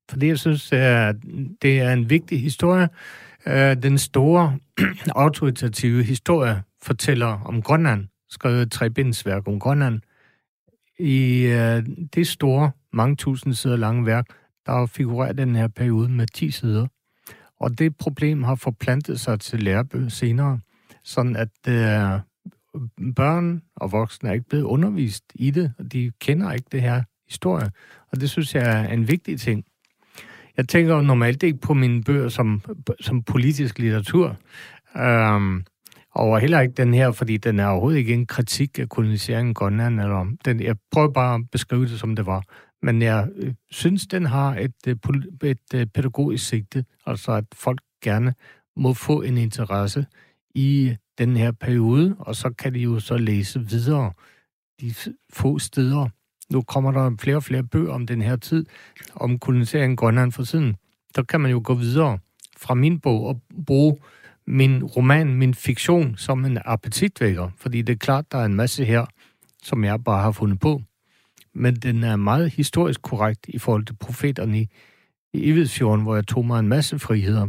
[0.09, 1.15] Fordi jeg synes, at
[1.61, 2.89] det er en vigtig historie.
[3.45, 4.57] Øh, den store
[5.15, 10.01] autoritative historie fortæller om Grønland, skrevet et trebindsværk om Grønland.
[10.99, 14.25] I øh, det store mange tusind sider lange værk,
[14.65, 16.87] der figurerer den her periode med 10 sider.
[17.59, 20.59] Og det problem har forplantet sig til lærebøger senere,
[21.03, 22.19] sådan at øh,
[23.15, 27.03] børn og voksne er ikke blevet undervist i det, og de kender ikke det her
[27.29, 27.71] historie.
[28.11, 29.65] Og det synes jeg er en vigtig ting.
[30.57, 32.61] Jeg tænker jo normalt ikke på mine bøger som,
[32.99, 34.37] som politisk litteratur.
[34.97, 35.63] Øhm,
[36.11, 39.53] og heller ikke den her, fordi den er overhovedet ikke en kritik af koloniseringen i
[39.53, 40.01] Grønland.
[40.01, 42.43] Eller, den, jeg prøver bare at beskrive det, som det var.
[42.81, 44.95] Men jeg øh, synes, den har et, øh,
[45.43, 48.33] et, øh, pædagogisk sigte, altså at folk gerne
[48.75, 50.05] må få en interesse
[50.55, 54.11] i den her periode, og så kan de jo så læse videre
[54.81, 54.93] de
[55.33, 56.09] få steder.
[56.49, 58.65] Nu kommer der flere og flere bøger om den her tid,
[59.15, 60.75] om koloniseringen i Grønland for siden.
[61.15, 62.19] Så kan man jo gå videre
[62.57, 63.97] fra min bog og bruge
[64.47, 67.49] min roman, min fiktion, som en appetitvækker.
[67.57, 69.05] Fordi det er klart, der er en masse her,
[69.63, 70.81] som jeg bare har fundet på
[71.53, 74.67] men den er meget historisk korrekt i forhold til profeterne i,
[75.33, 77.47] i Evidsfjorden, hvor jeg tog mig en masse friheder.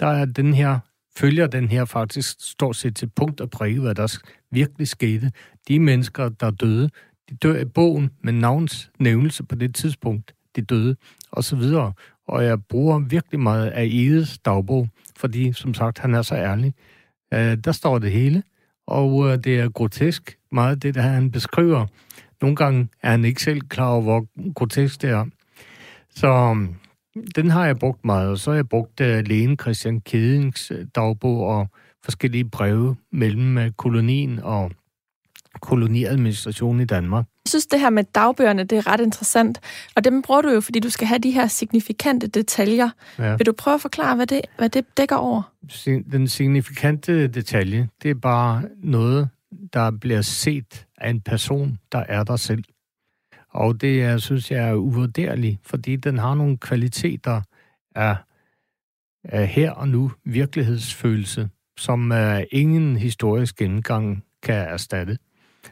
[0.00, 0.78] Der er den her,
[1.16, 4.18] følger den her faktisk stort set til punkt og prikke, hvad der
[4.50, 5.32] virkelig skete.
[5.68, 6.90] De mennesker, der døde,
[7.30, 10.96] de dør i bogen med navns nævnelse på det tidspunkt, de døde,
[11.30, 11.92] og så videre.
[12.28, 16.74] Og jeg bruger virkelig meget af Edes dagbog, fordi, som sagt, han er så ærlig.
[17.34, 18.42] Øh, der står det hele,
[18.86, 21.86] og øh, det er grotesk meget det, der han beskriver
[22.42, 25.24] nogle gange er han ikke selv klar over, hvor grotesk det er.
[26.10, 26.76] Så um,
[27.36, 30.86] den har jeg brugt meget, og så har jeg brugt uh, lægen Christian Kedings øh,
[30.94, 31.68] dagbog og
[32.04, 34.70] forskellige breve mellem uh, kolonien og
[35.60, 37.24] koloniadministrationen i Danmark.
[37.44, 39.60] Jeg synes, det her med dagbøgerne, det er ret interessant.
[39.96, 42.90] Og dem bruger du jo, fordi du skal have de her signifikante detaljer.
[43.18, 43.36] Ja.
[43.36, 45.42] Vil du prøve at forklare, hvad det, hvad det dækker over?
[45.86, 49.28] Den signifikante detalje, det er bare noget,
[49.72, 52.64] der bliver set af en person, der er der selv.
[53.50, 57.42] Og det er, synes jeg er uvurderligt, fordi den har nogle kvaliteter
[57.94, 58.16] af,
[59.24, 65.18] af her og nu virkelighedsfølelse, som uh, ingen historisk gennemgang kan erstatte.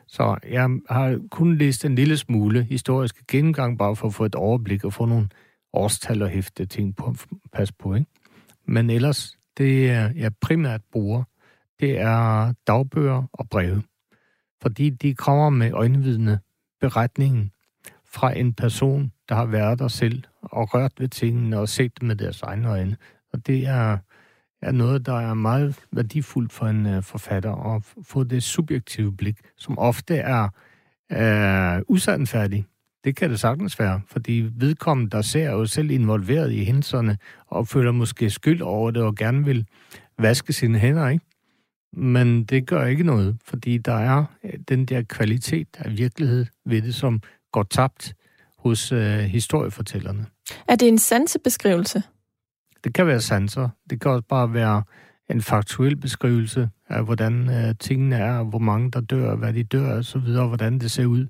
[0.06, 4.34] Så jeg har kun læst en lille smule historisk gennemgang, bare for at få et
[4.34, 5.28] overblik og få nogle
[5.72, 7.14] årstal og hæfte ting på
[7.52, 7.94] pas på.
[7.94, 8.10] Ikke?
[8.66, 11.22] Men ellers, det øh, jeg primært bruger,
[11.80, 13.82] det er dagbøger og breve.
[14.62, 16.40] Fordi de kommer med øjenvidne
[16.80, 17.52] beretningen
[18.06, 22.06] fra en person, der har været der selv og rørt ved tingene og set dem
[22.06, 22.96] med deres egne øjne.
[23.32, 23.98] Og det er,
[24.64, 29.36] er noget, der er meget værdifuldt for en uh, forfatter, at få det subjektive blik,
[29.56, 30.48] som ofte er
[31.12, 32.66] øh, uh, usandfærdig.
[33.04, 37.68] Det kan det sagtens være, fordi vedkommende, der ser jo selv involveret i hændelserne, og
[37.68, 39.66] føler måske skyld over det, og gerne vil
[40.18, 41.24] vaske sine hænder, ikke?
[41.92, 46.82] Men det gør ikke noget, fordi der er øh, den der kvalitet af virkelighed ved
[46.82, 47.20] det, som
[47.52, 48.14] går tabt
[48.58, 50.26] hos øh, historiefortællerne.
[50.68, 52.02] Er det en sansebeskrivelse?
[52.84, 53.68] Det kan være sanser.
[53.90, 54.82] Det kan også bare være
[55.30, 59.96] en faktuel beskrivelse af, hvordan øh, tingene er, hvor mange der dør, hvad de dør
[59.96, 61.26] og så videre, hvordan det ser ud.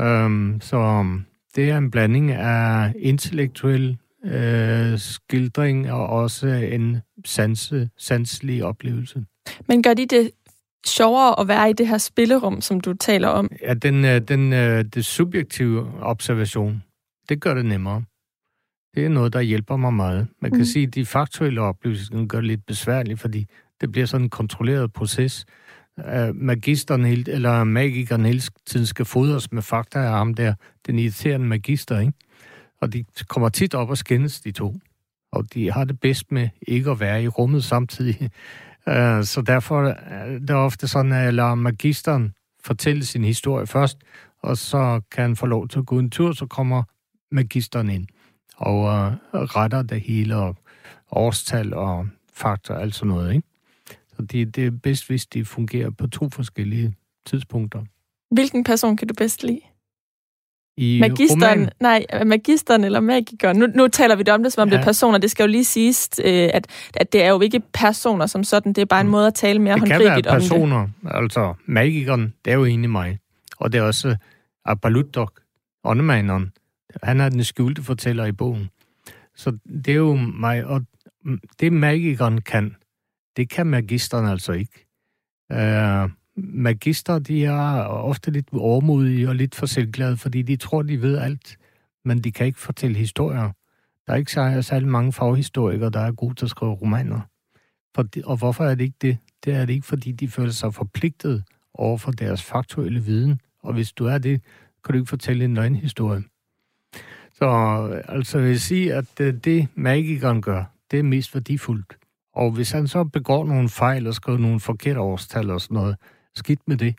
[0.00, 1.04] Øhm, så
[1.56, 9.24] det er en blanding af intellektuel øh, skildring og også en sanse, sanselig oplevelse.
[9.68, 10.30] Men gør de det
[10.86, 13.50] sjovere at være i det her spillerum, som du taler om?
[13.62, 16.82] Ja, den, øh, den, øh, det subjektive observation,
[17.28, 18.02] det gør det nemmere.
[18.94, 20.28] Det er noget, der hjælper mig meget.
[20.40, 20.64] Man kan mm.
[20.64, 23.46] sige, at de faktuelle oplevelser gør det lidt besværligt, fordi
[23.80, 25.46] det bliver sådan en kontrolleret proces.
[25.96, 30.54] Uh, magisteren helt, eller magikeren hele tiden skal fodres med fakta af ham der,
[30.86, 32.12] den irriterende magister, ikke?
[32.80, 34.74] Og de kommer tit op og skændes, de to.
[35.32, 38.30] Og de har det bedst med ikke at være i rummet samtidig.
[38.86, 43.98] Uh, så derfor er det ofte sådan, at jeg lader magisteren fortælle sin historie først,
[44.42, 46.82] og så kan han få lov til at gå en tur, så kommer
[47.30, 48.19] magisteren ind og
[48.68, 50.56] uh, retter det hele, og
[51.12, 53.46] årstal og faktor alt sådan noget, ikke?
[54.16, 56.94] Så det, det er bedst, hvis de fungerer på to forskellige
[57.26, 57.84] tidspunkter.
[58.30, 59.60] Hvilken person kan du bedst lide?
[60.76, 63.56] I magisteren, roman, nej, magisteren eller magikeren.
[63.56, 64.74] Nu, nu taler vi det om det, som om ja.
[64.74, 65.18] det er personer.
[65.18, 68.72] Det skal jo lige siges, øh, at, at det er jo ikke personer som sådan.
[68.72, 70.42] Det er bare en måde at tale mere det håndgribeligt om det.
[70.42, 70.88] Det kan være personer.
[71.04, 73.18] Altså, magikeren, det er jo egentlig mig.
[73.56, 74.16] Og det er også
[74.64, 75.40] Apalutok,
[75.84, 76.52] åndemanderen.
[77.02, 78.70] Han er den skjulte fortæller i bogen.
[79.34, 80.86] Så det er jo mig, og
[81.60, 82.76] det magikeren kan,
[83.36, 84.86] det kan magisteren altså ikke.
[85.54, 91.02] Uh, magister, de er ofte lidt overmodige og lidt for selvglade, fordi de tror, de
[91.02, 91.56] ved alt,
[92.04, 93.50] men de kan ikke fortælle historier.
[94.06, 97.20] Der er ikke særlig mange faghistorikere, der er gode til at skrive romaner.
[97.94, 99.18] For de, og hvorfor er det ikke det?
[99.44, 103.40] Det er det ikke, fordi de føler sig forpligtet over for deres faktuelle viden.
[103.62, 104.42] Og hvis du er det,
[104.84, 106.22] kan du ikke fortælle en løgnhistorie.
[107.42, 107.48] Så
[108.08, 111.98] altså jeg vil sige, at øh, det, magikeren gør, det er mest værdifuldt.
[112.34, 115.96] Og hvis han så begår nogle fejl og skriver nogle forkerte årstal og sådan noget,
[116.34, 116.94] skidt med det.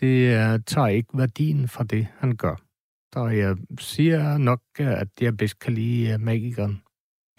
[0.00, 2.56] Det uh, tager ikke værdien fra det, han gør.
[3.14, 6.82] Så jeg siger nok, øh, at jeg bedst kan lide øh, magikeren.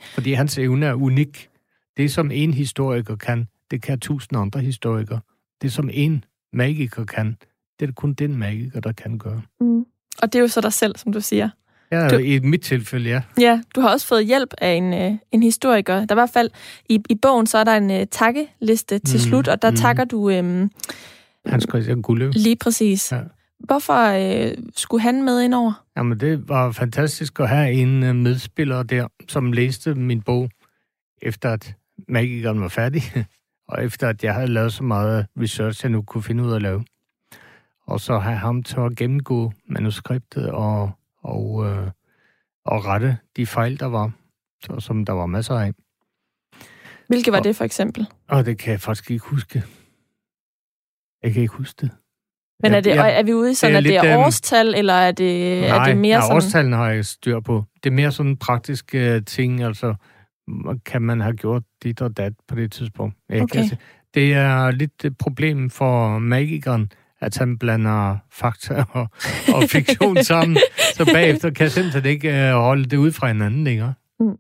[0.02, 1.50] Fordi hans evne er unik.
[1.98, 5.20] Det, som en historiker kan, det kan tusind andre historikere.
[5.62, 7.38] Det, som en magiker kan,
[7.80, 9.42] det er kun den magiker, der kan gøre.
[9.60, 9.86] Mm.
[10.22, 11.50] Og det er jo så dig selv, som du siger.
[11.94, 13.22] Ja, du, i mit tilfælde, ja.
[13.40, 15.94] Ja, du har også fået hjælp af en, øh, en historiker.
[15.94, 16.50] Der er i hvert fald,
[16.90, 19.76] i, i bogen, så er der en uh, takkeliste til mm, slut, og der mm.
[19.76, 20.30] takker du...
[20.30, 20.70] Øh,
[21.46, 22.32] Hans Christian Gulløv.
[22.36, 23.12] Lige præcis.
[23.12, 23.20] Ja.
[23.60, 25.84] Hvorfor øh, skulle han med ind over?
[25.98, 30.50] Jamen, det var fantastisk at have en øh, medspiller der, som læste min bog,
[31.22, 31.74] efter at
[32.08, 33.04] magikeren var færdig,
[33.70, 36.56] og efter at jeg havde lavet så meget research, jeg nu kunne finde ud af
[36.56, 36.84] at lave.
[37.88, 40.92] Og så have ham til at gennemgå manuskriptet og,
[41.24, 41.88] og, øh,
[42.66, 44.12] og rette de fejl, der var,
[44.64, 45.74] så, som der var masser af.
[47.08, 48.08] Hvilke var og, det for eksempel?
[48.28, 49.64] Og det kan jeg faktisk ikke huske.
[51.24, 51.92] Jeg kan ikke huske det.
[52.60, 54.26] Men er, det, jeg, er vi ude i sådan, at det er, det er øhm,
[54.26, 56.36] årstal, eller er det, nej, er det mere nej, sådan...
[56.36, 57.64] årstallene har jeg styr på.
[57.84, 59.96] Det er mere sådan praktiske uh, ting, altså
[60.86, 63.16] kan man have gjort dit og dat på det tidspunkt.
[63.30, 63.70] Jeg okay.
[63.70, 63.78] kan,
[64.14, 66.92] det er lidt et problem for magikeren,
[67.24, 69.08] at han blander fakta og,
[69.54, 70.58] og fiktion sammen,
[70.94, 73.94] så bagefter kan jeg simpelthen ikke uh, holde det ud fra hinanden længere.
[74.20, 74.38] Mm.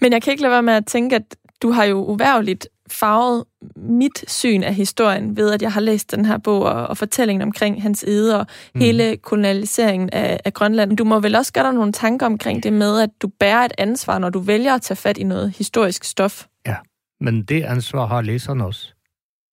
[0.00, 3.44] Men jeg kan ikke lade være med at tænke, at du har jo uværligt farvet
[3.76, 7.42] mit syn af historien ved, at jeg har læst den her bog og, og fortællingen
[7.42, 8.80] omkring hans ede og mm.
[8.80, 10.96] hele kolonialiseringen af, af Grønland.
[10.96, 13.72] Du må vel også gøre dig nogle tanker omkring det med, at du bærer et
[13.78, 16.46] ansvar, når du vælger at tage fat i noget historisk stof.
[16.66, 16.76] Ja,
[17.20, 18.94] men det ansvar har læseren også.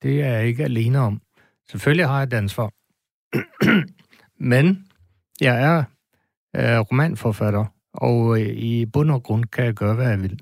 [0.03, 1.21] Det er jeg ikke alene om.
[1.71, 2.71] Selvfølgelig har jeg et ansvar.
[4.51, 4.87] men
[5.41, 5.83] jeg er
[6.55, 10.39] øh, romanforfatter, og øh, i bund og grund kan jeg gøre, hvad jeg vil.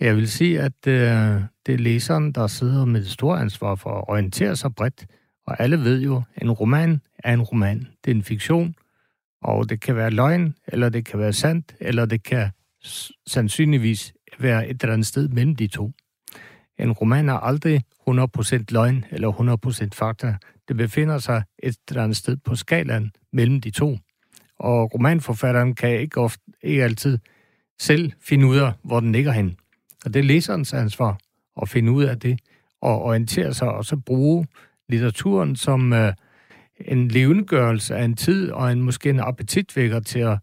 [0.00, 3.90] Jeg vil sige, at øh, det er læseren, der sidder med et stort ansvar for
[3.90, 5.06] at orientere sig bredt.
[5.46, 7.78] Og alle ved jo, at en roman er en roman.
[8.04, 8.74] Det er en fiktion,
[9.42, 12.50] og det kan være løgn, eller det kan være sandt, eller det kan
[13.26, 15.92] sandsynligvis være et eller andet sted mellem de to.
[16.82, 20.36] En roman er aldrig 100% løgn eller 100% fakta.
[20.68, 23.98] Det befinder sig et eller andet sted på skalaen mellem de to.
[24.58, 27.18] Og romanforfatteren kan ikke, ofte, ikke altid
[27.80, 29.56] selv finde ud af, hvor den ligger hen.
[30.04, 31.18] Og det er læserens ansvar
[31.62, 32.40] at finde ud af det,
[32.82, 34.46] og orientere sig, og så bruge
[34.88, 36.12] litteraturen som øh,
[36.80, 40.38] en levendegørelse af en tid, og en måske en appetitvækker til at,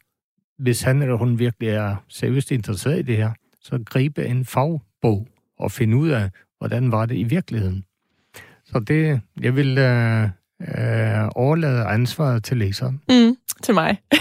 [0.58, 3.32] hvis han eller hun virkelig er seriøst interesseret i det her,
[3.62, 5.28] så gribe en fagbog
[5.60, 7.84] og finde ud af, hvordan var det i virkeligheden.
[8.66, 10.24] Så det, jeg vil øh,
[10.62, 13.02] øh, overlade ansvaret til læseren.
[13.10, 14.02] Mm, til mig.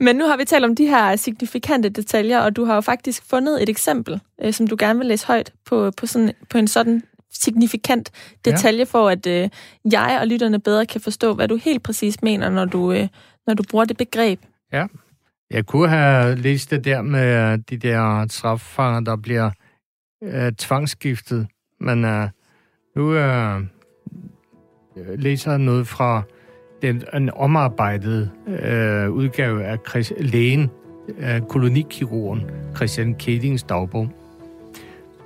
[0.00, 3.22] Men nu har vi talt om de her signifikante detaljer, og du har jo faktisk
[3.30, 6.68] fundet et eksempel, øh, som du gerne vil læse højt på, på, sådan, på en
[6.68, 8.10] sådan signifikant
[8.44, 8.84] detalje, ja.
[8.84, 9.48] for at øh,
[9.92, 13.08] jeg og lytterne bedre kan forstå, hvad du helt præcis mener, når du, øh,
[13.46, 14.40] når du bruger det begreb.
[14.72, 14.86] Ja,
[15.50, 19.50] jeg kunne have læst det der med øh, de der straffanger, der bliver
[20.22, 21.46] øh, tvangsskiftet,
[21.80, 22.28] men øh,
[22.96, 23.62] nu øh,
[24.96, 26.22] læser jeg noget fra
[26.82, 30.70] den en omarbejdet øh, udgave af Chris, lægen,
[31.18, 34.08] øh, kolonikirurgen Christian Kedings dagbog.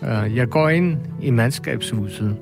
[0.03, 2.37] Øh, jeg går ind i mandskabshuset.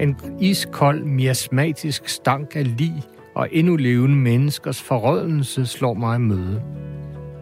[0.00, 3.02] En iskold, miasmatisk stank af lig
[3.34, 6.62] og endnu levende menneskers forrådelse slår mig i møde.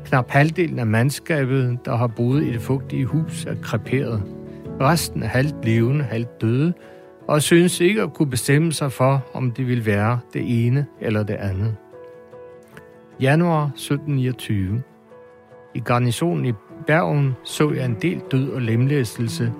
[0.06, 4.22] Knap halvdelen af mandskabet, der har boet i det fugtige hus, er kreperet.
[4.80, 6.72] Resten er halvt levende, halvt døde,
[7.28, 11.22] og synes ikke at kunne bestemme sig for, om det vil være det ene eller
[11.22, 11.76] det andet.
[13.20, 14.82] Januar 1729.
[15.74, 16.52] I garnisonen i
[16.86, 19.52] Bergen så jeg en del død og lemlæstelse.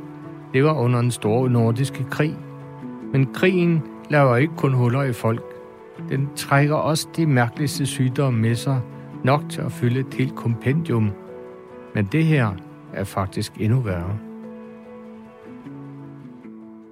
[0.55, 2.35] Det var under en stor nordiske krig.
[3.13, 5.43] Men krigen laver ikke kun huller i folk.
[6.09, 8.81] Den trækker også de mærkeligste sygdomme med sig,
[9.27, 11.13] nok til at fylde et helt kompendium.
[11.95, 12.51] Men det her
[12.95, 14.19] er faktisk endnu værre.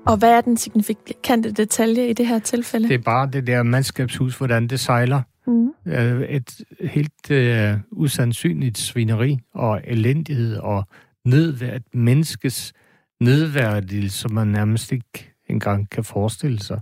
[0.07, 2.89] Og hvad er den signifikante detalje i det her tilfælde?
[2.89, 5.23] Det er bare det der mandskabshus, hvordan det sejler.
[5.47, 5.71] Mm.
[6.29, 10.85] Et helt uh, usandsynligt svineri og elendighed og
[11.25, 12.73] nedværd, menneskes
[13.21, 16.81] nedværdigelse, som man nærmest ikke engang kan forestille sig.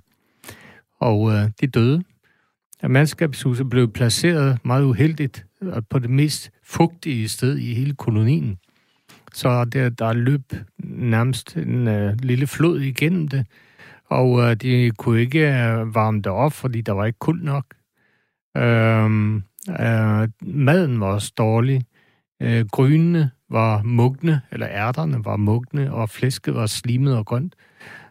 [1.00, 2.02] Og uh, de døde
[2.82, 5.46] at mandskabshuset blev placeret meget uheldigt
[5.90, 8.58] på det mest fugtige sted i hele kolonien.
[9.32, 10.52] Så der, der løb
[10.84, 13.46] nærmest en uh, lille flod igennem det,
[14.04, 17.64] og uh, de kunne ikke uh, varme det op, fordi der var ikke kul nok.
[18.58, 18.62] Uh,
[19.68, 21.84] uh, maden var også dårlig.
[22.44, 27.54] Uh, grynene var mugne, eller ærterne var mugne, og flæsket var slimet og grønt.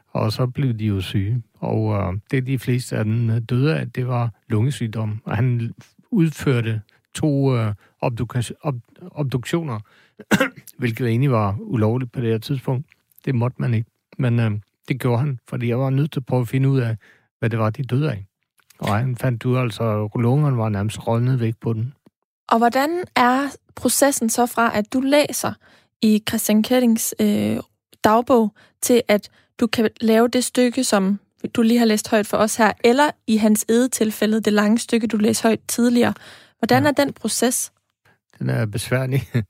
[0.08, 1.44] Og så blev de jo syge.
[1.62, 5.22] Og øh, det, de fleste af dem øh, døde af, det var lungesygdom.
[5.26, 5.74] Og han
[6.12, 6.82] udførte
[7.14, 7.74] to øh,
[8.06, 9.80] obduk- ob- obduktioner,
[10.80, 12.88] hvilket egentlig var ulovligt på det her tidspunkt.
[13.26, 14.52] Det måtte man ikke, men øh,
[14.88, 16.98] det gjorde han, fordi jeg var nødt til at prøve at finde ud af,
[17.40, 18.26] hvad det var, de døde af.
[18.80, 21.94] Og han fandt ud altså, at lungerne var nærmest rådnet væk på den.
[22.48, 25.54] Og hvordan er processen så fra, at du læser
[26.02, 27.58] i Christian Kettings øh,
[28.04, 32.38] dagbog, til at du kan lave det stykke, som du lige har læst højt for
[32.38, 36.14] os her, eller i hans tilfælde, det lange stykke, du læste højt tidligere.
[36.60, 36.90] Hvordan ja.
[36.90, 37.72] er den proces?
[38.40, 39.22] Den er besværlig.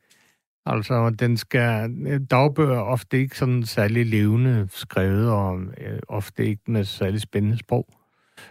[0.65, 1.95] Altså, den skal,
[2.31, 7.57] dagbøger er ofte ikke sådan særlig levende skrevet, og øh, ofte ikke med særlig spændende
[7.57, 7.87] sprog.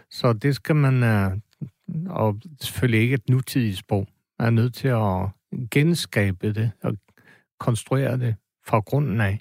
[0.09, 1.31] Så det skal man, øh,
[2.09, 4.07] og selvfølgelig ikke et nutidigt sprog.
[4.39, 5.29] Man er nødt til at
[5.71, 6.97] genskabe det og
[7.59, 8.35] konstruere det
[8.65, 9.39] fra grunden af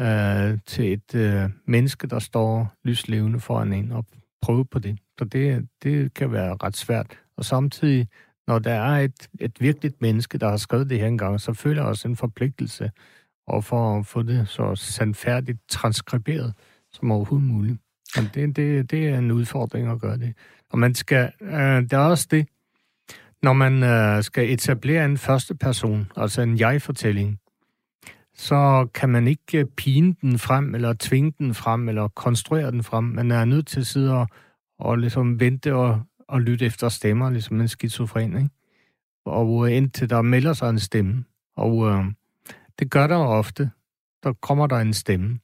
[0.00, 4.06] øh, til et øh, menneske, der står lyslevende foran en og
[4.42, 4.98] prøve på det.
[5.18, 7.06] Så det, det kan være ret svært.
[7.36, 8.08] Og samtidig
[8.46, 11.82] når der er et, et virkeligt menneske, der har skrevet det her engang, så føler
[11.82, 12.90] jeg også en forpligtelse
[13.46, 16.54] og for at få det så sandfærdigt transkriberet
[16.92, 17.78] som overhovedet muligt.
[18.16, 20.34] Men det, det, det er en udfordring at gøre det.
[20.70, 22.46] Og man skal, øh, det er også det,
[23.42, 27.38] når man øh, skal etablere en første person, altså en jeg-fortælling,
[28.36, 33.04] så kan man ikke pine den frem, eller tvinge den frem, eller konstruere den frem.
[33.04, 34.28] Man er nødt til at sidde og,
[34.78, 38.50] og ligesom vente og og lytte efter stemmer, ligesom en skizofren, ikke?
[39.24, 41.24] Og øh, indtil der melder sig en stemme.
[41.56, 42.04] Og øh,
[42.78, 43.70] det gør der ofte.
[44.22, 45.38] Der kommer der en stemme,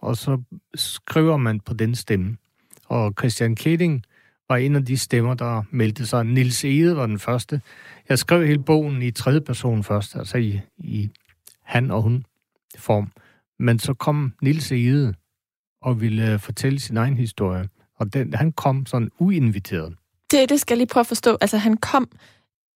[0.00, 0.42] og så
[0.74, 2.36] skriver man på den stemme.
[2.84, 4.02] Og Christian Keding
[4.48, 6.24] var en af de stemmer, der meldte sig.
[6.24, 7.60] Nils Ede var den første.
[8.08, 11.10] Jeg skrev hele bogen i tredje person først, altså i, i
[11.62, 12.24] han og hun
[12.78, 13.12] form.
[13.58, 15.14] Men så kom Nils Ede
[15.82, 17.68] og ville øh, fortælle sin egen historie.
[17.98, 19.94] Og den, han kom sådan uinviteret.
[20.30, 21.38] Det, det skal jeg lige prøve at forstå.
[21.40, 22.08] Altså, han kom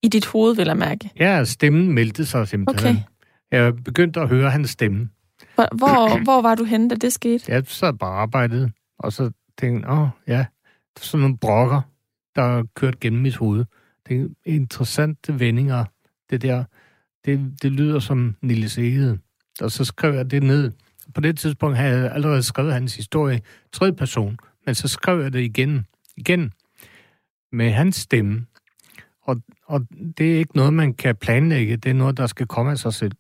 [0.03, 1.11] i dit hoved, vil jeg mærke.
[1.21, 2.97] Ja, stemmen meldte sig simpelthen.
[2.97, 3.03] Okay.
[3.51, 5.09] Jeg begyndte at høre hans stemme.
[5.55, 7.53] Hvor, hvor, hvor var du henne, da det skete?
[7.53, 10.45] Jeg sad bare arbejdet, og så tænkte åh, ja,
[10.97, 11.83] er sådan nogle brokker,
[12.37, 13.65] der kørte gennem mit hoved.
[14.09, 15.85] Det er interessante vendinger,
[16.31, 16.65] det der.
[17.25, 19.19] Det, det lyder som Nils Egede
[19.63, 20.73] og så skrev jeg det ned.
[21.15, 23.41] På det tidspunkt havde jeg allerede skrevet hans historie
[23.73, 25.87] tredje person, men så skrev jeg det igen,
[26.17, 26.53] igen
[27.53, 28.47] med hans stemme.
[29.23, 29.87] Og, og
[30.19, 32.95] det er ikke noget, man kan planlægge, det er noget, der skal komme af sig
[32.95, 33.13] selv.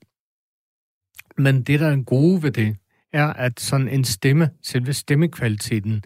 [1.38, 2.76] Men det, der er gode ved det,
[3.12, 6.04] er, at sådan en stemme, selve stemmekvaliteten,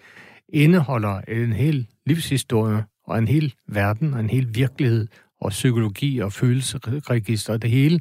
[0.49, 5.09] indeholder en hel livshistorie og en hel verden og en hel virkelighed
[5.41, 8.01] og psykologi og følelsesregister og det hele.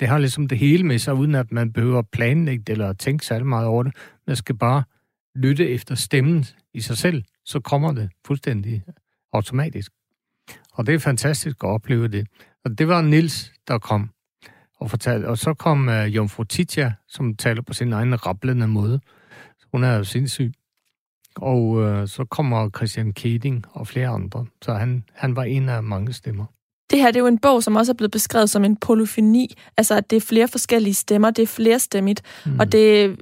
[0.00, 3.26] Det har ligesom det hele med sig, uden at man behøver planlægge det eller tænke
[3.26, 3.94] særlig meget over det.
[4.26, 4.82] Man skal bare
[5.34, 6.44] lytte efter stemmen
[6.74, 8.84] i sig selv, så kommer det fuldstændig
[9.32, 9.92] automatisk.
[10.72, 12.26] Og det er fantastisk at opleve det.
[12.64, 14.10] Og det var Nils, der kom
[14.80, 15.26] og fortalte.
[15.26, 19.00] Og så kom uh, Jomfru Titia, som taler på sin egen rablende måde.
[19.72, 20.52] Hun er jo sindssyg.
[21.36, 24.46] Og uh, så kommer Christian Keding og flere andre.
[24.62, 26.44] Så han, han var en af mange stemmer.
[26.90, 29.58] Det her det er jo en bog, som også er blevet beskrevet som en polyfoni.
[29.76, 32.22] Altså, at det er flere forskellige stemmer, det er flere stemmigt.
[32.46, 32.60] Mm.
[32.60, 33.16] Og det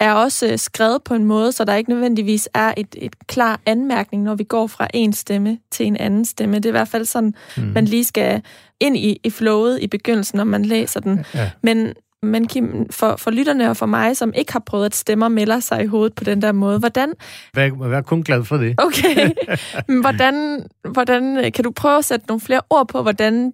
[0.00, 3.60] er også øh, skrevet på en måde, så der ikke nødvendigvis er et, et klar
[3.66, 6.56] anmærkning, når vi går fra en stemme til en anden stemme.
[6.56, 7.62] Det er i hvert fald sådan, mm.
[7.62, 8.42] man lige skal
[8.80, 11.24] ind i, i flowet i begyndelsen, når man læser den.
[11.34, 11.50] Ja.
[11.62, 11.92] Men,
[12.22, 15.60] men Kim, for, for lytterne og for mig, som ikke har prøvet, at stemmer melder
[15.60, 17.12] sig i hovedet på den der måde, hvordan...
[17.54, 18.74] Vær, vær kun glad for det.
[18.78, 19.30] Okay.
[20.02, 23.52] hvordan, hvordan kan du prøve at sætte nogle flere ord på, hvordan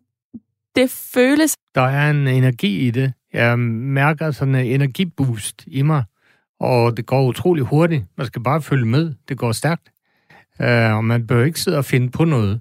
[0.77, 1.57] det føles?
[1.75, 3.13] Der er en energi i det.
[3.33, 6.05] Jeg mærker sådan en energiboost i mig
[6.61, 8.05] og det går utrolig hurtigt.
[8.17, 9.15] Man skal bare følge med.
[9.29, 9.91] Det går stærkt.
[10.61, 12.61] Uh, og man bør ikke sidde og finde på noget,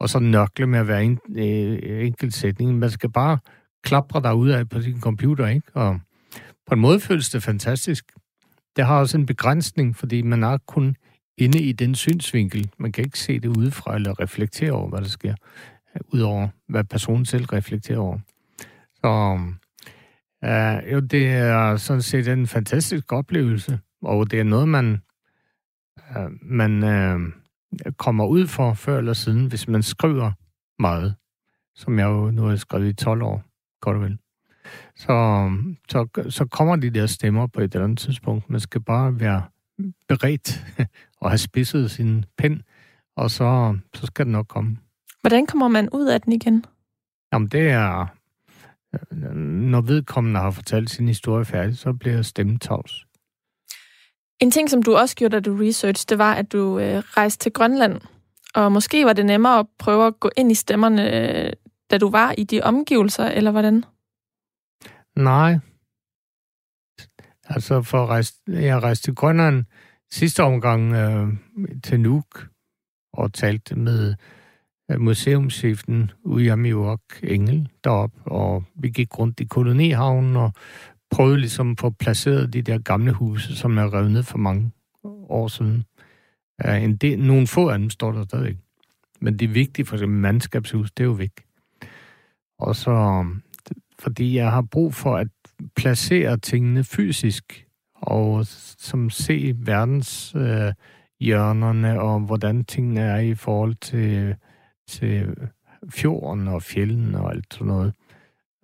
[0.00, 2.78] og så nørkle med at være en uh, enkelt sætning.
[2.78, 3.38] Man skal bare
[3.82, 5.66] klapre ud af på sin computer, ikke?
[5.74, 6.00] Og
[6.66, 8.12] på en måde føles det fantastisk.
[8.76, 10.96] Det har også en begrænsning, fordi man er kun
[11.38, 12.70] inde i den synsvinkel.
[12.78, 15.34] Man kan ikke se det udefra eller reflektere over, hvad der sker,
[15.94, 18.18] øh, udover hvad personen selv reflekterer over.
[18.94, 19.38] Så
[20.44, 24.98] øh, jo, det er sådan set en fantastisk oplevelse, og det er noget, man,
[26.16, 27.18] øh, man øh,
[27.98, 30.32] kommer ud for før eller siden, hvis man skriver
[30.78, 31.14] meget,
[31.74, 33.42] som jeg jo nu har skrevet i 12 år,
[33.82, 34.18] godt og vel.
[34.96, 35.48] Så,
[35.88, 38.50] så, så kommer de der stemmer på et eller andet tidspunkt.
[38.50, 39.42] Man skal bare være
[40.08, 40.64] beredt
[41.20, 42.62] og have spidset sin pen,
[43.16, 44.76] og så, så skal det nok komme.
[45.20, 46.64] Hvordan kommer man ud af den igen?
[47.32, 48.06] Jamen, det er
[49.34, 53.06] når vedkommende har fortalt sin historie færdig, så bliver stemmen tavs.
[54.40, 57.44] En ting, som du også gjorde, da du research, det var, at du øh, rejste
[57.44, 58.00] til Grønland.
[58.54, 61.52] Og måske var det nemmere at prøve at gå ind i stemmerne, øh,
[61.92, 63.84] da du var i de omgivelser, eller hvordan?
[65.16, 65.58] Nej.
[67.44, 69.64] Altså, for at rejse, jeg rejste til Grønland
[70.10, 71.28] sidste omgang øh,
[71.84, 72.46] til Nuuk
[73.12, 74.14] og talte med
[74.90, 76.64] øh, museumschefen William
[77.22, 80.52] Engel derop, og vi gik rundt i kolonihavnen og
[81.10, 84.72] prøvede ligesom at få placeret de der gamle huse, som er revnet for mange
[85.28, 85.84] år siden.
[86.64, 88.58] En del, nogle få af dem står der stadig.
[89.20, 91.32] Men det er vigtigt, for eksempel mandskabshus, det er jo væk.
[92.62, 93.26] Og så,
[93.98, 95.28] fordi jeg har brug for at
[95.76, 98.46] placere tingene fysisk, og
[98.78, 100.72] som se verdens øh,
[101.20, 104.34] hjørnerne, og hvordan tingene er i forhold til
[104.88, 105.36] til
[105.90, 107.92] fjorden og fjellen og alt sådan noget.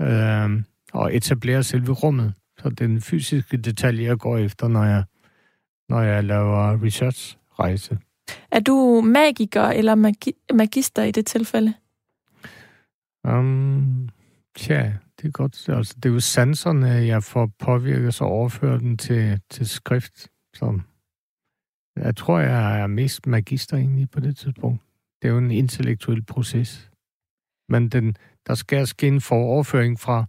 [0.01, 2.35] Øh, og etablere selve rummet.
[2.59, 5.05] Så den fysiske detalje, jeg går efter, når jeg,
[5.89, 7.99] når jeg laver research-rejse.
[8.51, 11.75] Er du magiker eller magi- magister i det tilfælde?
[13.29, 14.09] Um,
[14.57, 15.69] tja, det er godt.
[15.69, 20.29] Altså, det er jo sanserne, jeg får påvirket, så overfører den til, til skrift.
[20.55, 20.81] Så
[21.97, 24.83] jeg tror, jeg er mest magister egentlig på det tidspunkt.
[25.23, 26.91] Det er jo en intellektuel proces.
[27.69, 28.17] Men den,
[28.47, 30.25] der skal ske en foroverføring fra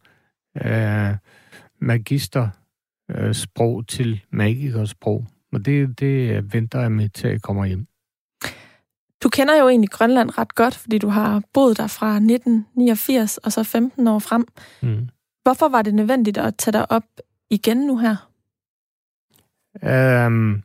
[0.66, 1.18] øh,
[1.80, 2.50] magister
[3.12, 5.28] øh, sprog til magikersprog.
[5.52, 7.88] Og det, det venter jeg med til jeg kommer hjem.
[9.24, 13.52] Du kender jo egentlig Grønland ret godt, fordi du har boet der fra 1989 og
[13.52, 14.48] så 15 år frem.
[14.82, 15.10] Mm.
[15.44, 17.04] Hvorfor var det nødvendigt at tage dig op
[17.50, 18.30] igen nu her?
[19.84, 20.64] Um,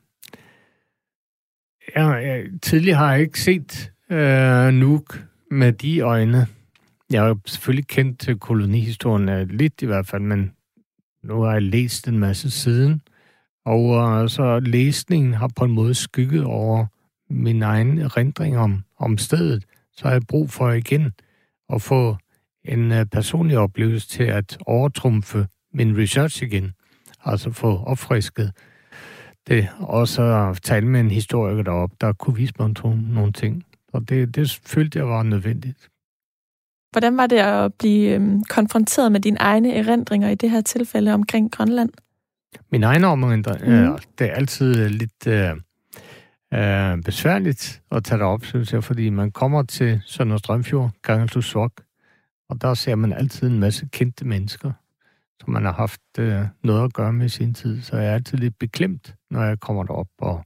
[1.97, 6.47] ja, jeg, tidligere har jeg ikke set øh, Nuuk med de øjne.
[7.11, 10.53] Jeg har jo selvfølgelig kendt til kolonihistorien øh, lidt i hvert fald, men
[11.23, 13.03] nu har jeg læst en masse siden.
[13.65, 16.87] Og uh, så læsningen har på en måde skygget over
[17.31, 19.65] min egen erindring om, om stedet.
[19.93, 21.13] Så har jeg brug for igen
[21.73, 22.17] at få
[22.65, 26.73] en uh, personlig oplevelse til at overtrumfe min research igen.
[27.25, 28.53] Altså få opfrisket
[29.47, 29.69] det.
[29.79, 33.65] Og så tale med en historiker derop, der kunne vise mig nogle ting.
[33.93, 35.89] Og det, det følte jeg var nødvendigt.
[36.93, 41.15] Hvordan var det at blive øhm, konfronteret med dine egne erindringer i det her tilfælde
[41.15, 41.91] omkring Grønland?
[42.71, 43.73] Min egen erindring, mm.
[43.73, 45.51] øh, det er altid lidt øh,
[46.55, 51.83] øh, besværligt at tage det op, synes jeg, fordi man kommer til Sønder Strømfjord, Gangelsusvok,
[52.49, 54.73] og der ser man altid en masse kendte mennesker,
[55.41, 57.83] som man har haft øh, noget at gøre med i sin tid.
[57.83, 60.45] Så jeg er altid lidt beklemt, når jeg kommer derop, og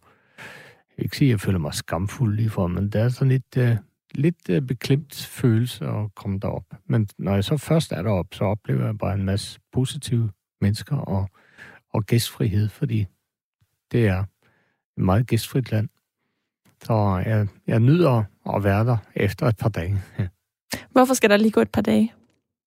[0.97, 3.57] jeg ikke sige, at jeg føler mig skamfuld lige for, men det er sådan lidt,
[3.57, 3.77] øh,
[4.15, 6.65] lidt øh, beklemt følelse at komme derop.
[6.87, 10.31] Men når jeg så først er derop, så oplever jeg bare en masse positive
[10.61, 11.29] mennesker og,
[11.91, 13.07] og gæstfrihed, fordi
[13.93, 14.21] det er
[14.97, 15.89] et meget gæstfrit land.
[16.85, 18.25] Så jeg, jeg nyder
[18.55, 19.99] at være der efter et par dage.
[20.91, 22.13] Hvorfor skal der lige gå et par dage?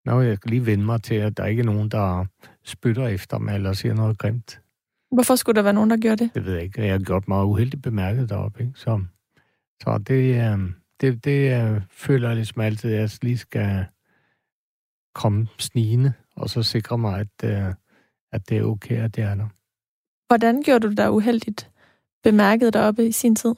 [0.05, 2.26] Nå, jeg skal lige vende mig til, at der ikke er nogen, der
[2.64, 4.62] spytter efter mig eller siger noget grimt.
[5.12, 6.36] Hvorfor skulle der være nogen, der gjorde det?
[6.36, 6.82] Det ved jeg ikke.
[6.82, 8.59] Jeg har gjort mig uheldigt bemærket deroppe.
[8.64, 8.74] Ikke?
[8.76, 9.03] Så,
[9.82, 10.59] så det, øh,
[11.01, 13.86] det, det øh, føler jeg ligesom altid, at jeg lige skal
[15.16, 17.74] komme snigende, og så sikre mig, at, øh,
[18.32, 19.47] at det er okay, at det er der.
[20.28, 21.70] Hvordan gjorde du dig uheldigt
[22.24, 23.55] bemærket deroppe i sin tid?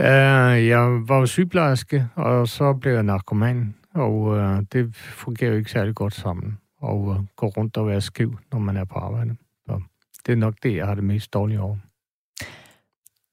[0.00, 5.56] Uh, jeg var jo sygeplejerske, og så blev jeg narkoman, og uh, det fungerer jo
[5.56, 8.94] ikke særlig godt sammen at uh, gå rundt og være skæv, når man er på
[8.94, 9.36] arbejde.
[9.68, 9.80] Så
[10.26, 11.76] det er nok det, jeg har det mest dårlige over.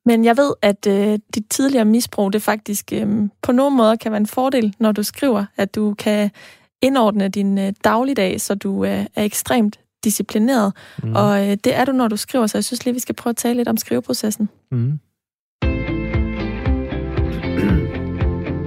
[0.05, 4.11] Men jeg ved, at øh, dit tidligere misbrug, det faktisk øh, på nogen måde kan
[4.11, 6.31] være en fordel, når du skriver, at du kan
[6.81, 10.73] indordne din øh, dagligdag, så du øh, er ekstremt disciplineret.
[11.03, 11.15] Mm.
[11.15, 13.31] Og øh, det er du, når du skriver, så jeg synes lige, vi skal prøve
[13.31, 14.49] at tale lidt om skriveprocessen.
[14.71, 14.99] Mm.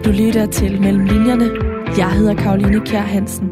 [0.04, 1.50] Du lytter til Mellem Linjerne.
[1.98, 3.48] Jeg hedder Karoline Kjær Hansen.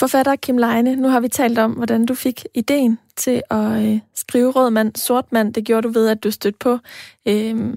[0.00, 4.00] Forfatter Kim Leine, nu har vi talt om, hvordan du fik ideen til at øh,
[4.14, 5.54] skrive Rød mand, Sort mand.
[5.54, 6.78] Det gjorde du ved, at du stødte på
[7.28, 7.74] øh,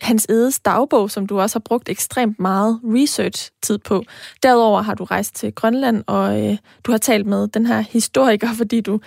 [0.00, 4.02] Hans Edes dagbog, som du også har brugt ekstremt meget research-tid på.
[4.42, 8.48] Derudover har du rejst til Grønland, og øh, du har talt med den her historiker,
[8.60, 9.00] fordi du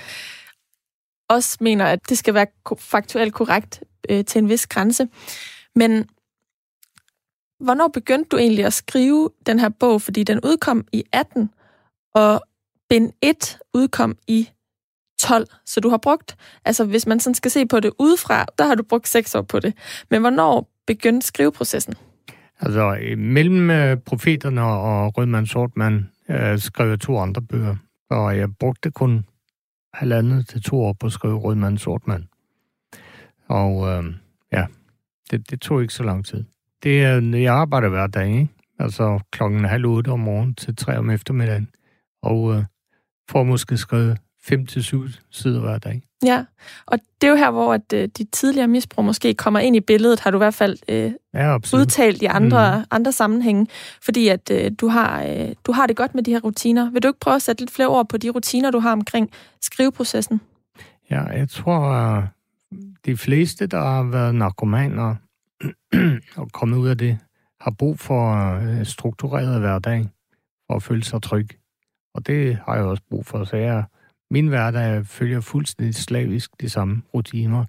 [1.30, 2.48] også mener, at det skal være
[2.80, 5.08] faktuelt korrekt øh, til en vis grænse.
[5.76, 6.06] Men
[7.60, 10.02] hvornår begyndte du egentlig at skrive den her bog?
[10.02, 11.50] Fordi den udkom i 18,
[12.16, 12.42] og
[12.90, 14.50] bind 1 udkom i
[15.22, 18.66] 12, så du har brugt, altså hvis man sådan skal se på det udefra, der
[18.66, 19.74] har du brugt 6 år på det.
[20.10, 21.94] Men hvornår begyndte skriveprocessen?
[22.60, 27.76] Altså, mellem øh, profeterne og Rødmand Sortmand øh, skrev jeg to andre bøger,
[28.10, 29.26] og jeg brugte kun
[29.94, 32.24] halvandet til to år på at skrive Rødmand Sortmand.
[33.48, 34.14] Og øh,
[34.52, 34.66] ja,
[35.32, 36.44] det, det tog ikke så lang tid.
[36.84, 38.48] Det er, jeg arbejder hver dag, ikke?
[38.80, 41.70] altså klokken halv otte om morgenen til tre om eftermiddagen
[42.24, 42.64] og øh,
[43.30, 44.18] får måske skrevet
[44.52, 46.02] 5-7 sider hver dag.
[46.26, 46.46] Ja,
[46.86, 49.80] og det er jo her, hvor at, øh, de tidligere misbrug måske kommer ind i
[49.80, 52.86] billedet, har du i hvert fald øh, ja, udtalt i andre, mm.
[52.92, 53.68] andre sammenhænge,
[54.02, 56.92] fordi at øh, du, har, øh, du har det godt med de her rutiner.
[56.92, 59.30] Vil du ikke prøve at sætte lidt flere ord på de rutiner, du har omkring
[59.62, 60.42] skriveprocessen?
[61.12, 62.24] Ja, jeg tror, at
[63.06, 65.16] de fleste, der har været narkomaner
[66.42, 67.20] og kommet ud af det,
[67.62, 70.10] har brug for øh, struktureret hverdag
[70.68, 71.48] for at føle sig tryg.
[72.14, 73.84] Og det har jeg også brug for, så jeg,
[74.32, 77.66] min hverdag følger fuldstændig slavisk de samme rutiner.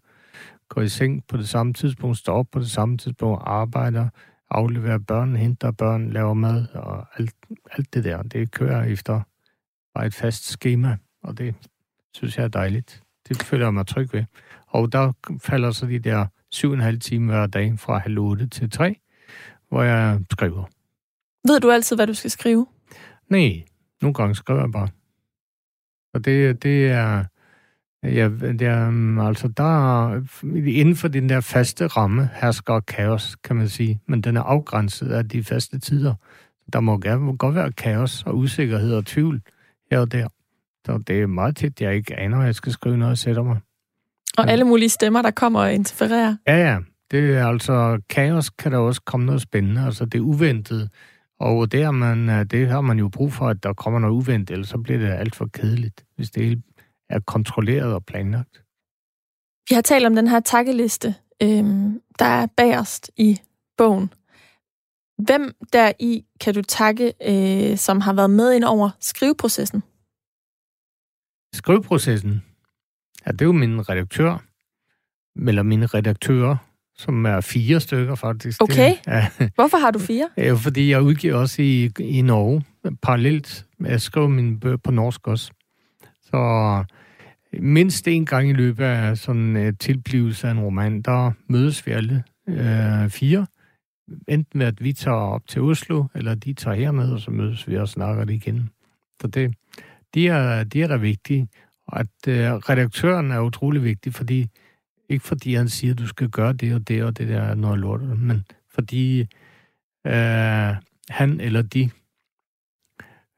[0.68, 4.08] Går i seng på det samme tidspunkt, står op på det samme tidspunkt, arbejder,
[4.50, 7.34] afleverer børn, henter børn, laver mad og alt,
[7.70, 8.22] alt det der.
[8.22, 9.20] Det kører efter
[9.94, 11.54] bare et fast schema, og det
[12.14, 13.02] synes jeg er dejligt.
[13.28, 14.24] Det føler jeg mig tryg ved.
[14.66, 15.12] Og der
[15.42, 18.70] falder så de der syv og en halv time hver dag fra halv otte til
[18.70, 19.00] tre,
[19.68, 20.64] hvor jeg skriver.
[21.48, 22.66] Ved du altid, hvad du skal skrive?
[23.28, 23.62] Nej,
[24.02, 24.88] nogle gange skriver jeg bare.
[26.14, 27.24] Og det, det er...
[28.02, 30.10] Ja, det er, mm, altså der,
[30.54, 35.10] inden for den der faste ramme hersker kaos, kan man sige, men den er afgrænset
[35.10, 36.14] af de faste tider.
[36.72, 36.98] Der må
[37.36, 39.42] godt være kaos og usikkerhed og tvivl
[39.90, 40.28] her og der.
[40.86, 43.42] Så det er meget tit, jeg ikke aner, at jeg skal skrive noget og sætter
[43.42, 43.60] mig.
[44.38, 46.36] Og alle mulige stemmer, der kommer og interfererer.
[46.46, 46.78] Ja, ja.
[47.10, 49.84] Det er altså, kaos kan der også komme noget spændende.
[49.84, 50.88] Altså det uventede.
[51.40, 54.14] Og det har, man, øh, det har man jo brug for, at der kommer noget
[54.14, 56.62] uventet, ellers så bliver det alt for kedeligt, hvis det
[57.10, 58.62] er kontrolleret og planlagt.
[59.68, 63.40] Vi har talt om den her takkeliste, øhm, der er bagerst i
[63.76, 64.12] bogen.
[65.18, 69.82] Hvem der i kan du takke, øh, som har været med ind over skriveprocessen?
[71.54, 72.42] Skriveprocessen?
[73.26, 74.44] Ja, det er jo min redaktør,
[75.48, 76.56] eller mine redaktører,
[76.96, 78.62] som er fire stykker faktisk.
[78.62, 78.90] Okay.
[78.90, 79.28] Det, ja.
[79.54, 80.28] Hvorfor har du fire?
[80.36, 82.64] Ja, fordi jeg udgiver også i, i Norge,
[83.02, 83.66] parallelt.
[83.80, 85.52] Jeg skriver mine bøger på norsk også.
[86.22, 86.84] Så
[87.52, 91.92] mindst en gang i løbet af sådan en tilblivelse af en roman, der mødes vi
[91.92, 93.46] alle øh, fire
[94.28, 97.68] enten ved, at vi tager op til Oslo, eller de tager herned, og så mødes
[97.68, 98.70] vi og snakker det igen.
[99.20, 99.54] Så det,
[100.14, 101.48] de er, de er da vigtige.
[101.88, 104.46] Og at øh, redaktøren er utrolig vigtig, fordi
[105.08, 107.54] ikke fordi han siger, at du skal gøre det og det, og det der er
[107.54, 109.20] noget lort, men fordi
[110.06, 110.76] øh,
[111.08, 111.90] han eller de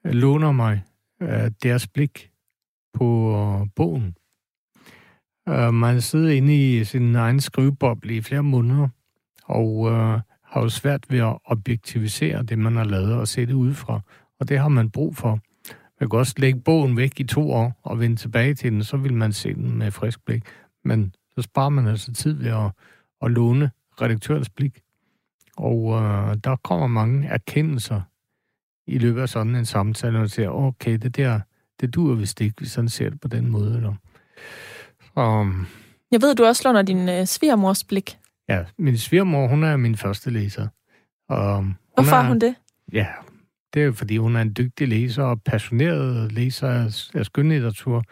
[0.06, 0.82] øh, låner mig
[1.22, 2.30] øh, deres blik
[2.94, 4.16] på øh, bogen.
[5.48, 8.88] Øh, man sidder inde i sin egen skriveboble i flere måneder,
[9.44, 13.52] og øh, har jo svært ved at objektivisere det, man har lavet, og se det
[13.52, 14.00] udefra.
[14.40, 15.40] Og det har man brug for.
[16.00, 18.96] Man kan også lægge bogen væk i to år og vende tilbage til den, så
[18.96, 20.42] vil man se den med frisk blik.
[20.84, 22.70] Men så sparer man altså tid ved at,
[23.22, 23.70] at låne
[24.00, 24.80] redaktørens blik.
[25.56, 28.00] Og øh, der kommer mange erkendelser
[28.86, 31.40] i løbet af sådan en samtale, og siger, okay, det der,
[31.80, 33.76] det duer vist ikke, hvis han ser det på den måde.
[33.76, 33.94] Eller.
[35.00, 35.52] Så,
[36.10, 38.18] jeg ved, du også låner din øh, svigermors blik.
[38.48, 40.68] Ja, min svigermor, hun er min første læser.
[41.28, 42.54] Og Hvorfor er hun det?
[42.92, 43.06] Ja,
[43.74, 48.04] det er jo, fordi hun er en dygtig læser og passioneret læser af, af skønlitteratur.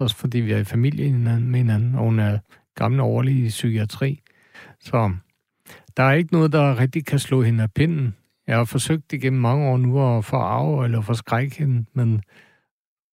[0.00, 2.38] Også fordi vi er i familie med hinanden, og hun er
[2.74, 4.20] gammel overlig i psykiatri.
[4.80, 5.14] Så
[5.96, 8.14] der er ikke noget, der rigtig kan slå hende af pinden.
[8.46, 12.22] Jeg har forsøgt igennem mange år nu at få arve eller få skræk hende, men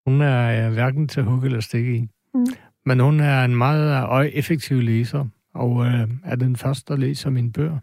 [0.07, 2.07] hun er hverken til hug eller stikke i.
[2.33, 2.45] Mm.
[2.85, 7.51] Men hun er en meget effektiv læser, og øh, er den første, der læser mine
[7.51, 7.79] bøger.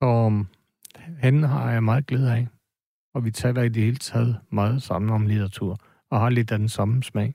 [0.00, 0.46] Og
[1.22, 2.48] hende har jeg meget glæde af
[3.14, 5.78] og vi taler i det hele taget meget sammen om litteratur,
[6.10, 7.34] og har lidt af den samme smag.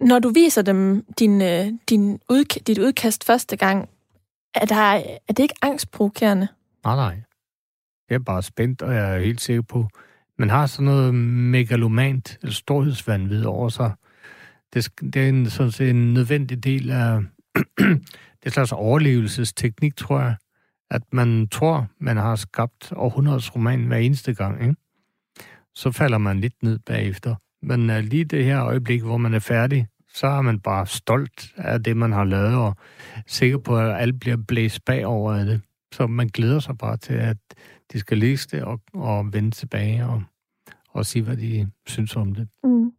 [0.00, 3.88] Når du viser dem din, øh, din udk- dit udkast første gang,
[4.54, 4.76] er, der,
[5.28, 6.48] er det ikke angstprovokerende?
[6.84, 7.22] Nej, nej.
[8.10, 9.88] Jeg er bare spændt, og jeg er helt sikker på,
[10.38, 13.92] man har sådan noget megalomant, eller storhedsvandvid over sig.
[14.74, 17.20] Det, det er en, sådan set en nødvendig del af
[18.44, 20.36] det slags overlevelsesteknik, tror jeg
[20.90, 24.74] at man tror, man har skabt århundredes roman hver eneste gang, ikke?
[25.74, 27.34] så falder man lidt ned bagefter.
[27.62, 31.52] Men uh, lige det her øjeblik, hvor man er færdig, så er man bare stolt
[31.56, 32.76] af det, man har lavet, og
[33.26, 35.60] sikker på, at alt bliver blæst bagover af det.
[35.92, 37.36] Så man glæder sig bare til, at
[37.92, 40.22] de skal læse det og, og vende tilbage og,
[40.90, 42.48] og sige, hvad de synes om det.
[42.64, 42.92] Mm.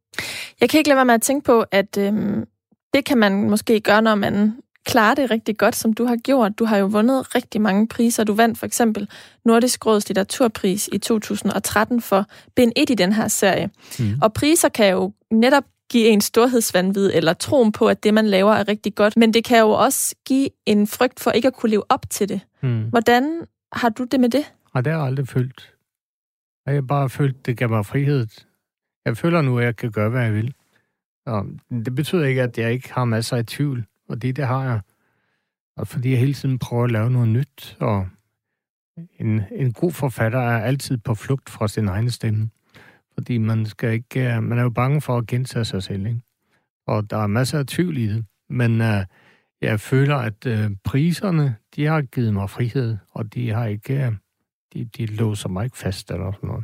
[0.62, 2.46] Jeg kan ikke lade være med at tænke på, at øhm,
[2.94, 4.54] det kan man måske gøre, når man
[4.86, 6.60] klare det rigtig godt, som du har gjort.
[6.60, 8.24] Du har jo vundet rigtig mange priser.
[8.24, 9.10] Du vandt for eksempel
[9.46, 12.26] Nordisk Råds litteraturpris i 2013 for
[12.56, 13.70] bind 1 i den her serie.
[14.00, 14.20] Mm.
[14.22, 18.54] Og priser kan jo netop give en storhedsvandvid eller troen på, at det, man laver,
[18.54, 19.18] er rigtig godt.
[19.18, 22.30] Men det kan jo også give en frygt for ikke at kunne leve op til
[22.30, 22.42] det.
[22.62, 22.90] Mm.
[22.90, 23.42] Hvordan
[23.74, 24.54] har du det med det?
[24.74, 25.74] Og det har jeg aldrig følt.
[26.66, 28.28] Jeg har bare følt, det gav mig frihed.
[29.06, 30.54] Jeg føler nu, at jeg kan gøre, hvad jeg vil.
[31.26, 31.46] Og
[31.86, 34.82] det betyder ikke, at jeg ikke har masser af tvivl og det, det har jeg.
[35.78, 38.08] Og fordi jeg hele tiden prøver at lave noget nyt, og
[39.20, 42.50] en, en god forfatter er altid på flugt fra sin egen stemme.
[43.14, 46.22] Fordi man skal ikke, øh, man er jo bange for at gentage sig selv, ikke?
[46.88, 48.26] Og der er masser af tvivl i det.
[48.50, 49.04] Men uh,
[49.62, 54.16] jeg føler, at uh, priserne, de har givet mig frihed, og de har ikke, uh,
[54.74, 56.64] de, de låser mig ikke fast eller sådan noget.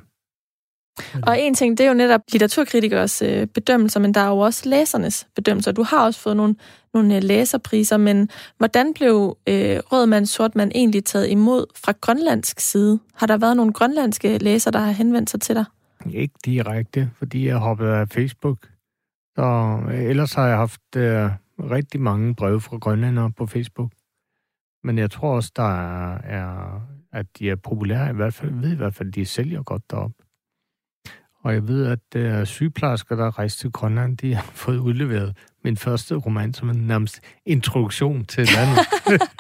[1.24, 4.70] Og en ting, det er jo netop litteraturkritikers øh, bedømmelser, men der er jo også
[4.70, 5.72] læsernes bedømmelser.
[5.72, 6.56] Du har også fået nogle,
[6.94, 13.00] nogle øh, læserpriser, men hvordan blev øh, Rødmand Sortmand egentlig taget imod fra grønlandsk side?
[13.16, 15.66] Har der været nogle grønlandske læsere, der har henvendt sig til dig?
[16.14, 18.58] Ikke direkte, fordi jeg hoppede af Facebook.
[19.36, 21.30] Så øh, ellers har jeg haft øh,
[21.60, 23.92] rigtig mange breve fra grønlændere på Facebook.
[24.84, 26.82] Men jeg tror også, der er, er
[27.16, 28.10] at de er populære.
[28.10, 30.25] I hvert fald, ved i hvert fald, at de sælger godt deroppe.
[31.46, 34.78] Og jeg ved, at der er sygeplejersker, der er rejst til Grønland, de har fået
[34.78, 35.34] udleveret
[35.64, 38.80] min første roman som en nærmest introduktion til landet.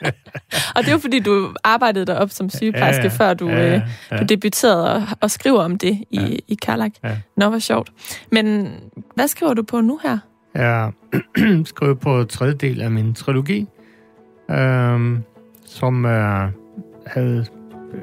[0.75, 3.81] og det er fordi, du arbejdede derop som sygeplejerske, ja, ja, før du, ja, ja.
[4.11, 6.37] Øh, du debuterede og, og skriver om det i, ja.
[6.47, 6.91] i Karlak.
[7.03, 7.17] Ja.
[7.37, 7.91] Nå, hvor sjovt.
[8.31, 8.73] Men
[9.15, 10.17] hvad skriver du på nu her?
[10.55, 10.91] Jeg
[11.65, 13.67] skriver på tredje del af min trilogi,
[14.51, 15.19] øh,
[15.65, 16.49] som øh,
[17.07, 17.45] havde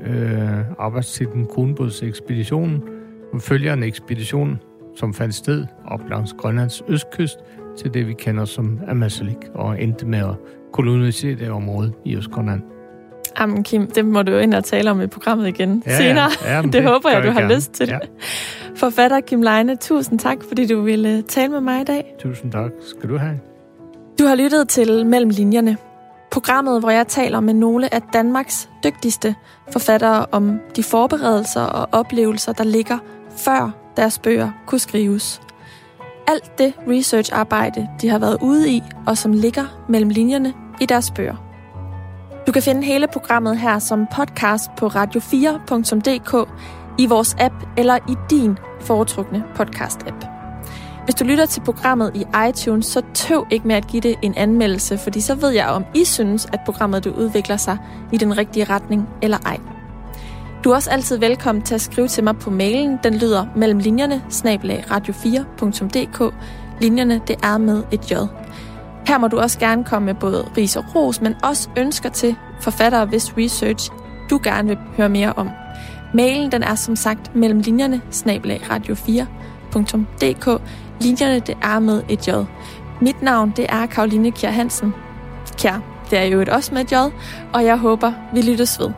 [0.07, 2.83] øh, arbejdstiden Kronbodsekspeditionen,
[3.33, 4.61] hun følger en ekspedition,
[4.97, 7.39] som fandt sted op langs Grønlands østkyst
[7.79, 10.35] til det, vi kender som Amazalik, og endte med at
[10.73, 12.63] kolonisere det område i Østgrønland.
[13.41, 16.31] Jamen Kim, det må du jo ind og tale om i programmet igen ja, senere.
[16.45, 17.55] Ja, ja, det, det håber jeg, du har gerne.
[17.55, 17.89] lyst til.
[17.89, 17.99] Ja.
[18.77, 22.15] Forfatter Kim Leine, tusind tak, fordi du ville tale med mig i dag.
[22.19, 23.41] Tusind tak skal du have.
[24.19, 25.77] Du har lyttet til Mellem Linjerne.
[26.31, 29.35] Programmet, hvor jeg taler med nogle af Danmarks dygtigste
[29.73, 32.99] forfattere om de forberedelser og oplevelser, der ligger
[33.37, 35.43] før deres bøger kunne skrives.
[36.29, 41.11] Alt det researcharbejde, de har været ude i, og som ligger mellem linjerne i deres
[41.11, 41.37] bøger.
[42.47, 46.49] Du kan finde hele programmet her som podcast på radio4.dk,
[46.99, 50.27] i vores app eller i din foretrukne podcast-app.
[51.05, 54.35] Hvis du lytter til programmet i iTunes, så tøv ikke med at give det en
[54.35, 57.79] anmeldelse, fordi så ved jeg, om I synes, at programmet du udvikler sig
[58.13, 59.59] i den rigtige retning eller ej.
[60.65, 62.99] Du er også altid velkommen til at skrive til mig på mailen.
[63.03, 66.35] Den lyder mellem linjerne, snablag radio4.dk.
[66.81, 68.15] Linjerne, det er med et J.
[69.07, 72.37] Her må du også gerne komme med både ris og ros, men også ønsker til
[72.61, 73.91] forfattere, hvis research
[74.31, 75.51] du gerne vil høre mere om.
[76.15, 80.63] Mailen den er som sagt mellem linjerne, snablag radio4.dk.
[81.01, 82.31] Linjerne, det er med et J.
[83.01, 84.95] Mit navn, det er Karoline Kjær Hansen.
[85.57, 85.79] Kjær,
[86.11, 86.95] det er jo et også med et J,
[87.53, 88.91] og jeg håber, vi lyttes ved.